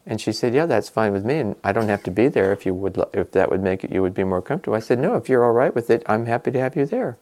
And 0.05 0.21
she 0.21 0.31
said, 0.31 0.53
"Yeah, 0.53 0.67
that's 0.67 0.87
fine 0.87 1.13
with 1.13 1.25
me, 1.25 1.39
and 1.39 1.55
I 1.63 1.71
don't 1.71 1.87
have 1.87 2.03
to 2.03 2.11
be 2.11 2.27
there 2.27 2.53
if 2.53 2.63
you 2.63 2.75
would, 2.75 3.03
if 3.11 3.31
that 3.31 3.49
would 3.49 3.63
make 3.63 3.83
it 3.83 3.91
you 3.91 4.03
would 4.03 4.13
be 4.13 4.23
more 4.23 4.41
comfortable." 4.41 4.75
I 4.75 4.79
said, 4.79 4.99
"No, 4.99 5.15
if 5.15 5.27
you're 5.27 5.43
all 5.43 5.51
right 5.51 5.73
with 5.73 5.89
it, 5.89 6.03
I'm 6.05 6.27
happy 6.27 6.51
to 6.51 6.59
have 6.59 6.75
you 6.75 6.85
there." 6.85 7.17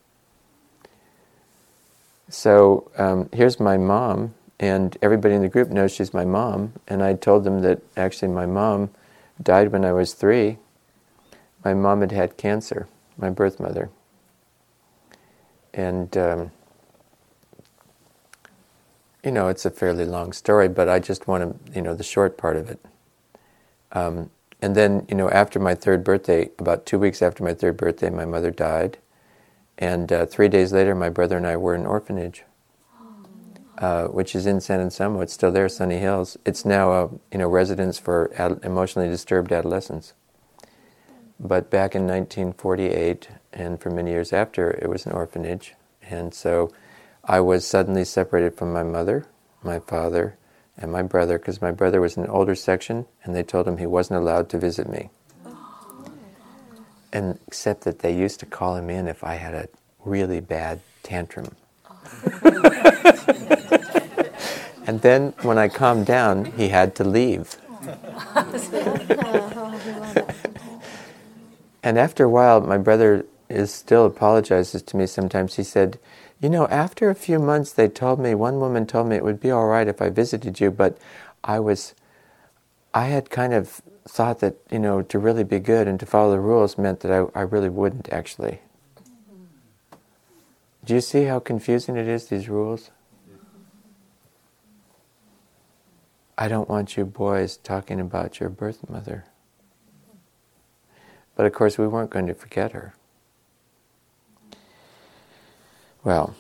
So 2.28 2.92
um, 2.98 3.30
here's 3.32 3.58
my 3.58 3.78
mom, 3.78 4.34
and 4.60 4.98
everybody 5.02 5.34
in 5.34 5.42
the 5.42 5.48
group 5.48 5.70
knows 5.70 5.94
she's 5.94 6.14
my 6.14 6.26
mom. 6.26 6.74
And 6.86 7.02
I 7.02 7.14
told 7.14 7.46
them 7.46 7.62
that 7.62 7.82
actually 7.96 8.34
my 8.34 8.46
mom 8.46 8.90
died 9.42 9.72
when 9.72 9.86
I 9.86 9.94
was 9.94 10.14
three. 10.14 10.58
My 11.64 11.74
mom 11.74 12.02
had 12.02 12.12
had 12.12 12.36
cancer, 12.36 12.90
my 13.18 13.30
birth 13.30 13.62
mother, 13.62 13.90
and. 15.74 16.16
Um, 16.18 16.52
you 19.24 19.32
know, 19.32 19.48
it's 19.48 19.66
a 19.66 19.72
fairly 19.72 20.06
long 20.06 20.34
story, 20.34 20.68
but 20.68 20.90
I 20.90 21.00
just 21.00 21.28
want 21.28 21.66
to, 21.66 21.74
you 21.74 21.82
know, 21.82 21.96
the 21.96 22.04
short 22.04 22.38
part 22.38 22.58
of 22.58 22.70
it. 22.70 22.80
Um, 23.94 24.32
and 24.62 24.76
then, 24.76 25.06
you 25.10 25.16
know, 25.16 25.30
after 25.30 25.60
my 25.60 25.76
third 25.76 26.04
birthday, 26.04 26.50
about 26.60 26.86
two 26.86 27.00
weeks 27.00 27.22
after 27.22 27.44
my 27.44 27.54
third 27.54 27.78
birthday, 27.78 28.10
my 28.10 28.26
mother 28.26 28.52
died. 28.52 28.98
And 29.78 30.12
uh, 30.12 30.26
three 30.26 30.50
days 30.50 30.74
later, 30.74 30.94
my 30.96 31.10
brother 31.10 31.38
and 31.38 31.48
I 31.48 31.58
were 31.58 31.76
in 31.76 31.82
an 31.82 31.88
orphanage, 31.88 32.44
uh, 33.78 34.06
which 34.08 34.36
is 34.36 34.46
in 34.46 34.62
San 34.62 34.80
Anselmo. 34.80 35.22
It's 35.22 35.34
still 35.34 35.52
there, 35.52 35.70
Sunny 35.70 36.00
Hills. 36.00 36.38
It's 36.46 36.66
now 36.66 36.92
a 36.92 37.10
you 37.32 37.40
know 37.40 37.50
residence 37.50 38.00
for 38.00 38.32
ad- 38.38 38.60
emotionally 38.64 39.10
disturbed 39.10 39.52
adolescents. 39.52 40.14
But 41.46 41.70
back 41.70 41.94
in 41.94 42.04
1948, 42.04 43.28
and 43.52 43.82
for 43.82 43.90
many 43.90 44.12
years 44.12 44.32
after, 44.32 44.72
it 44.72 44.88
was 44.88 45.06
an 45.06 45.12
orphanage. 45.12 45.74
And 46.02 46.34
so 46.34 46.72
I 47.26 47.42
was 47.42 47.68
suddenly 47.68 48.06
separated 48.06 48.56
from 48.56 48.72
my 48.72 48.84
mother, 48.84 49.26
my 49.62 49.80
father, 49.80 50.38
and 50.78 50.90
my 50.90 51.02
brother 51.02 51.38
because 51.38 51.62
my 51.62 51.72
brother 51.72 52.00
was 52.00 52.16
in 52.16 52.24
an 52.24 52.30
older 52.30 52.56
section 52.56 53.06
and 53.24 53.36
they 53.36 53.44
told 53.44 53.68
him 53.68 53.78
he 53.78 53.86
wasn't 53.86 54.22
allowed 54.22 54.48
to 54.50 54.58
visit 54.58 54.88
me. 54.90 55.10
And 57.12 57.38
except 57.46 57.82
that 57.82 58.00
they 58.00 58.16
used 58.16 58.40
to 58.40 58.46
call 58.46 58.78
him 58.78 58.90
in 58.90 59.10
if 59.10 59.22
I 59.22 59.36
had 59.36 59.54
a 59.54 59.68
really 60.06 60.40
bad 60.40 60.80
tantrum. 61.04 61.56
and 64.88 65.02
then 65.02 65.34
when 65.42 65.58
I 65.58 65.68
calmed 65.68 66.06
down, 66.06 66.46
he 66.46 66.70
had 66.70 66.96
to 66.96 67.04
leave. 67.04 67.58
and 71.84 72.00
after 72.00 72.24
a 72.24 72.30
while, 72.30 72.62
my 72.62 72.78
brother 72.78 73.26
is 73.50 73.74
still 73.74 74.06
apologizes 74.06 74.82
to 74.82 74.98
me 74.98 75.06
sometimes. 75.06 75.56
He 75.56 75.64
said, 75.64 76.00
you 76.40 76.50
know, 76.50 76.68
after 76.68 77.10
a 77.10 77.16
few 77.16 77.40
months, 77.40 77.74
they 77.74 77.88
told 77.88 78.20
me, 78.20 78.34
one 78.34 78.60
woman 78.60 78.86
told 78.86 79.08
me 79.08 79.16
it 79.16 79.24
would 79.24 79.40
be 79.40 79.52
all 79.52 79.68
right 79.68 79.88
if 79.88 80.02
I 80.02 80.10
visited 80.10 80.60
you, 80.60 80.72
but 80.72 80.98
I 81.44 81.60
was, 81.60 81.94
I 82.94 83.08
had 83.08 83.30
kind 83.30 83.54
of 83.54 83.82
thought 84.08 84.40
that, 84.40 84.58
you 84.72 84.80
know, 84.80 85.02
to 85.02 85.20
really 85.20 85.44
be 85.44 85.60
good 85.60 85.88
and 85.88 86.00
to 86.00 86.06
follow 86.06 86.32
the 86.32 86.40
rules 86.40 86.78
meant 86.78 87.02
that 87.02 87.12
I, 87.12 87.40
I 87.40 87.44
really 87.44 87.70
wouldn't 87.70 88.12
actually. 88.12 88.60
Do 90.84 90.94
you 90.94 91.02
see 91.02 91.26
how 91.26 91.40
confusing 91.40 91.96
it 91.96 92.08
is, 92.08 92.28
these 92.28 92.50
rules? 92.50 92.92
I 96.38 96.48
don't 96.48 96.68
want 96.68 96.98
you 96.98 97.06
boys 97.06 97.58
talking 97.58 98.00
about 98.00 98.40
your 98.40 98.50
birth 98.50 98.90
mother. 98.90 99.26
But 101.36 101.46
of 101.46 101.54
course, 101.54 101.78
we 101.78 101.88
weren't 101.88 102.10
going 102.10 102.28
to 102.28 102.34
forget 102.34 102.74
her. 102.74 102.94
Well, 106.04 106.36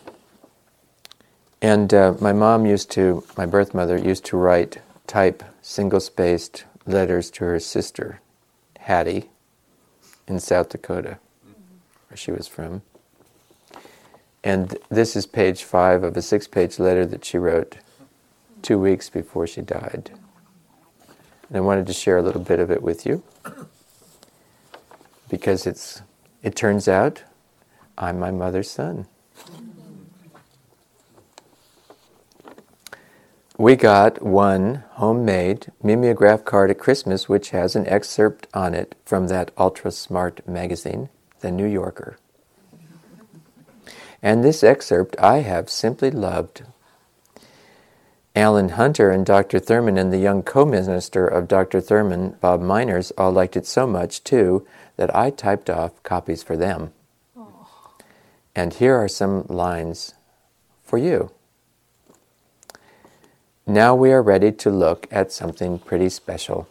and 1.62 1.94
uh, 1.94 2.16
my 2.20 2.34
mom 2.34 2.66
used 2.66 2.92
to, 2.92 3.24
my 3.38 3.46
birth 3.46 3.74
mother 3.74 3.98
used 3.98 4.26
to 4.26 4.38
write, 4.38 4.82
type 5.08 5.44
single 5.62 6.02
spaced 6.02 6.66
letters 6.86 7.32
to 7.32 7.46
her 7.46 7.60
sister, 7.60 8.20
Hattie, 8.80 9.30
in 10.28 10.40
South 10.40 10.70
Dakota, 10.70 11.18
where 12.10 12.18
she 12.18 12.32
was 12.32 12.48
from. 12.48 12.82
And 14.44 14.78
this 14.90 15.16
is 15.16 15.26
page 15.26 15.64
five 15.64 16.04
of 16.04 16.18
a 16.18 16.22
six 16.22 16.48
page 16.48 16.80
letter 16.80 17.06
that 17.06 17.24
she 17.24 17.38
wrote 17.38 17.78
two 18.62 18.78
weeks 18.78 19.10
before 19.10 19.48
she 19.48 19.62
died. 19.62 20.12
And 21.48 21.58
I 21.58 21.62
wanted 21.62 21.88
to 21.88 21.94
share 21.94 22.18
a 22.18 22.22
little 22.22 22.42
bit 22.42 22.60
of 22.60 22.70
it 22.70 22.82
with 22.82 23.06
you 23.06 23.24
because 25.34 25.66
it's, 25.66 26.04
it 26.44 26.56
turns 26.56 26.88
out 26.88 27.24
I'm 27.98 28.20
my 28.20 28.30
mother's 28.30 28.70
son. 28.70 29.08
we 33.58 33.76
got 33.76 34.22
one 34.22 34.84
homemade 34.92 35.72
mimeograph 35.82 36.46
card 36.46 36.70
at 36.70 36.78
Christmas, 36.78 37.28
which 37.28 37.50
has 37.50 37.76
an 37.76 37.88
excerpt 37.88 38.46
on 38.54 38.76
it 38.76 38.94
from 39.06 39.28
that 39.28 39.50
ultra 39.58 39.90
smart 39.90 40.48
magazine, 40.48 41.10
The 41.40 41.50
New 41.50 41.66
Yorker. 41.66 42.18
And 44.22 44.44
this 44.44 44.64
excerpt 44.64 45.16
I 45.18 45.40
have 45.40 45.68
simply 45.68 46.12
loved. 46.12 46.62
Alan 48.36 48.70
Hunter 48.70 49.10
and 49.10 49.26
Dr. 49.26 49.60
Thurman 49.60 49.98
and 49.98 50.12
the 50.12 50.18
young 50.18 50.44
co 50.44 50.66
minister 50.66 51.28
of 51.28 51.48
Dr. 51.48 51.82
Thurman, 51.82 52.36
Bob 52.40 52.62
Miners, 52.62 53.12
all 53.18 53.32
liked 53.32 53.56
it 53.56 53.66
so 53.66 53.88
much 53.88 54.24
too 54.24 54.66
that 54.96 55.16
I 55.16 55.30
typed 55.30 55.70
off 55.70 56.02
copies 56.04 56.44
for 56.44 56.56
them. 56.56 56.94
Oh. 57.38 57.68
And 58.56 58.74
here 58.74 58.96
are 58.96 59.08
some 59.08 59.46
lines 59.48 60.14
for 60.84 60.98
you. 60.98 61.32
Now 63.66 63.96
we 63.96 64.12
are 64.12 64.22
ready 64.22 64.52
to 64.52 64.70
look 64.70 65.08
at 65.10 65.32
something 65.32 65.80
pretty 65.80 66.10
special. 66.10 66.68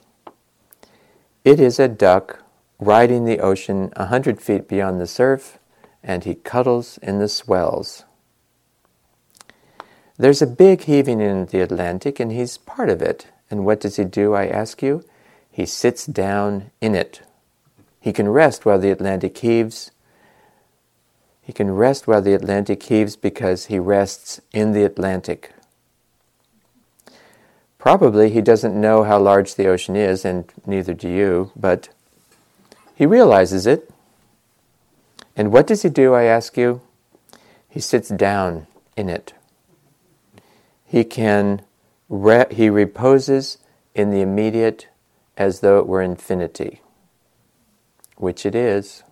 It 1.45 1.59
is 1.59 1.79
a 1.79 1.89
duck 1.89 2.45
riding 2.79 3.25
the 3.25 3.41
ocean 3.41 3.93
a 3.97 4.07
hundred 4.07 4.41
feet 4.41 4.69
beyond 4.69 5.01
the 5.01 5.07
surf, 5.07 5.59
and 6.03 6.25
he 6.25 6.35
cuddles 6.35 6.99
in 6.99 7.19
the 7.19 7.29
swells. 7.29 8.05
There's 10.19 10.43
a 10.43 10.47
big 10.47 10.83
heaving 10.83 11.21
in 11.21 11.47
the 11.47 11.61
Atlantic, 11.61 12.21
and 12.21 12.31
he's 12.31 12.59
part 12.59 12.91
of 12.91 13.01
it. 13.01 13.27
And 13.51 13.65
what 13.65 13.81
does 13.81 13.97
he 13.97 14.05
do, 14.05 14.35
I 14.35 14.47
ask 14.47 14.83
you? 14.83 15.05
He 15.51 15.67
sits 15.67 16.07
down 16.07 16.71
in 16.81 16.95
it. 16.95 17.23
He 18.03 18.13
can 18.13 18.29
rest 18.29 18.67
while 18.67 18.81
the 18.81 18.91
Atlantic 18.91 19.39
heaves. 19.39 19.93
He 21.41 21.53
can 21.53 21.71
rest 21.71 22.07
while 22.07 22.21
the 22.21 22.35
Atlantic 22.35 22.83
heaves 22.83 23.15
because 23.15 23.67
he 23.67 23.79
rests 23.79 24.41
in 24.53 24.73
the 24.73 24.83
Atlantic. 24.83 25.53
Probably 27.79 28.29
he 28.31 28.41
doesn't 28.41 28.81
know 28.81 29.05
how 29.05 29.21
large 29.21 29.55
the 29.55 29.69
ocean 29.69 29.97
is, 29.97 30.25
and 30.25 30.45
neither 30.67 30.95
do 30.95 31.09
you, 31.09 31.53
but 31.57 31.89
he 32.95 33.07
realizes 33.07 33.67
it. 33.67 33.89
And 35.37 35.53
what 35.53 35.67
does 35.67 35.83
he 35.83 35.89
do, 35.89 36.13
I 36.13 36.25
ask 36.25 36.57
you? 36.57 36.81
He 37.69 37.81
sits 37.81 38.09
down 38.09 38.67
in 38.97 39.09
it. 39.09 39.33
He 40.85 41.05
can 41.05 41.63
re- 42.09 42.47
he 42.51 42.69
reposes 42.69 43.59
in 43.95 44.11
the 44.11 44.21
immediate 44.21 44.89
as 45.37 45.61
though 45.61 45.79
it 45.79 45.87
were 45.87 46.03
infinity, 46.03 46.83
which 48.23 48.47
it 48.47 48.55
is. 48.55 49.03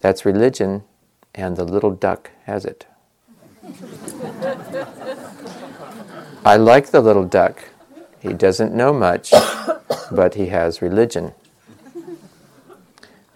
That's 0.00 0.26
religion, 0.26 0.84
and 1.34 1.56
the 1.56 1.64
little 1.64 1.90
duck 1.90 2.30
has 2.44 2.66
it. 2.66 2.86
I 6.44 6.56
like 6.56 6.90
the 6.90 7.00
little 7.00 7.24
duck. 7.24 7.64
He 8.20 8.34
doesn't 8.34 8.74
know 8.74 8.92
much, 8.92 9.32
but 10.12 10.34
he 10.34 10.46
has 10.46 10.82
religion. 10.82 11.32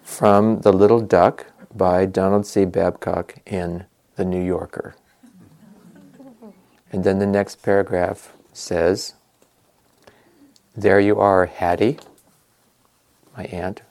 From 0.03 0.61
The 0.61 0.71
Little 0.71 1.01
Duck 1.01 1.47
by 1.73 2.05
Donald 2.05 2.45
C. 2.45 2.63
Babcock 2.65 3.37
in 3.45 3.85
The 4.17 4.25
New 4.25 4.43
Yorker. 4.43 4.95
And 6.91 7.03
then 7.03 7.17
the 7.17 7.25
next 7.25 7.63
paragraph 7.63 8.33
says, 8.53 9.15
There 10.75 10.99
you 10.99 11.19
are, 11.19 11.47
Hattie, 11.47 11.97
my 13.35 13.45
aunt, 13.45 13.81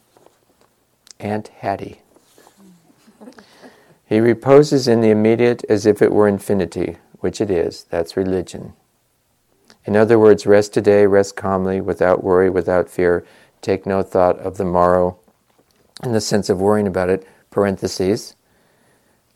Aunt 1.21 1.49
Hattie. 1.49 2.03
He 4.07 4.18
reposes 4.18 4.89
in 4.89 5.01
the 5.01 5.11
immediate 5.11 5.64
as 5.68 5.87
if 5.87 6.03
it 6.03 6.12
were 6.12 6.27
infinity, 6.27 6.97
which 7.21 7.41
it 7.41 7.51
is. 7.51 7.85
That's 7.85 8.16
religion. 8.16 8.73
In 9.85 9.97
other 9.97 10.18
words, 10.18 10.47
rest 10.47 10.75
today, 10.75 11.07
rest 11.07 11.37
calmly, 11.37 11.81
without 11.81 12.25
worry, 12.25 12.51
without 12.51 12.91
fear. 12.91 13.25
Take 13.62 13.87
no 13.87 14.03
thought 14.03 14.39
of 14.41 14.57
the 14.57 14.64
morrow 14.64 15.18
in 16.03 16.12
the 16.12 16.21
sense 16.21 16.49
of 16.49 16.61
worrying 16.61 16.87
about 16.87 17.11
it, 17.11 17.27
parentheses. 17.51 18.35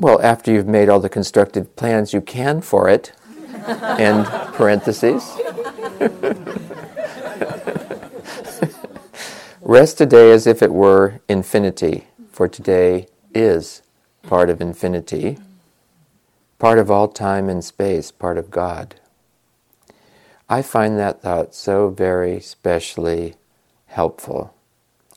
Well, 0.01 0.21
after 0.23 0.53
you've 0.53 0.67
made 0.67 0.89
all 0.89 1.01
the 1.01 1.09
constructive 1.09 1.77
plans 1.77 2.13
you 2.13 2.21
can 2.21 2.61
for 2.61 2.89
it, 2.89 3.13
end 3.67 4.27
parentheses. 4.55 5.39
Rest 9.67 9.97
today 9.97 10.31
as 10.31 10.47
if 10.47 10.63
it 10.63 10.75
were 10.75 11.23
infinity, 11.27 12.07
for 12.31 12.49
today 12.49 13.07
is 13.35 13.81
part 14.23 14.51
of 14.51 14.61
infinity, 14.61 15.39
part 16.59 16.79
of 16.79 16.91
all 16.91 17.09
time 17.09 17.49
and 17.49 17.65
space, 17.65 18.11
part 18.11 18.37
of 18.37 18.51
God. 18.51 18.97
I 20.51 20.61
find 20.61 20.99
that 20.99 21.23
thought 21.23 21.55
so 21.55 21.89
very 21.89 22.41
specially 22.41 23.37
helpful. 23.87 24.55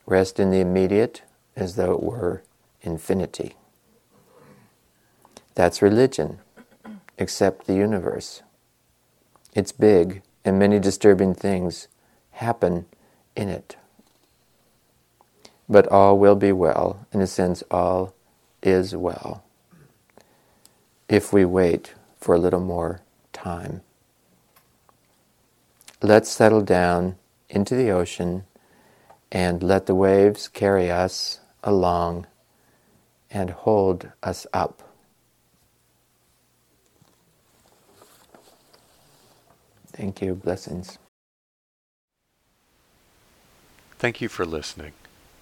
Rest 0.06 0.40
in 0.40 0.50
the 0.50 0.62
immediate 0.62 1.24
as 1.58 1.76
though 1.76 1.92
it 1.92 2.02
were 2.02 2.42
infinity. 2.82 3.58
That's 5.56 5.82
religion. 5.82 6.40
Accept 7.20 7.68
the 7.68 7.76
universe. 7.76 8.44
It's 9.54 9.74
big, 9.74 10.22
and 10.46 10.58
many 10.58 10.80
disturbing 10.80 11.34
things 11.34 11.90
happen 12.32 12.86
in 13.36 13.50
it. 13.50 13.76
But 15.70 15.88
all 15.88 16.18
will 16.20 16.36
be 16.36 16.52
well. 16.52 17.08
In 17.14 17.22
a 17.22 17.28
sense, 17.28 17.64
all 17.72 18.14
is 18.64 18.96
well 18.96 19.44
if 21.10 21.34
we 21.34 21.46
wait 21.46 21.94
for 22.20 22.36
a 22.36 22.40
little 22.40 22.60
more 22.62 23.02
time 23.34 23.82
let's 26.02 26.30
settle 26.32 26.62
down 26.62 27.18
into 27.50 27.76
the 27.76 27.90
ocean 27.90 28.44
and 29.32 29.64
let 29.64 29.86
the 29.86 29.96
waves 29.96 30.48
carry 30.48 30.92
us 30.92 31.40
along 31.64 32.28
and 33.32 33.50
hold 33.50 34.12
us 34.24 34.48
up. 34.54 34.84
Thank 39.92 40.22
you. 40.22 40.36
Blessings. 40.36 41.00
Thank 43.98 44.22
you 44.22 44.30
for 44.30 44.46
listening. 44.46 44.94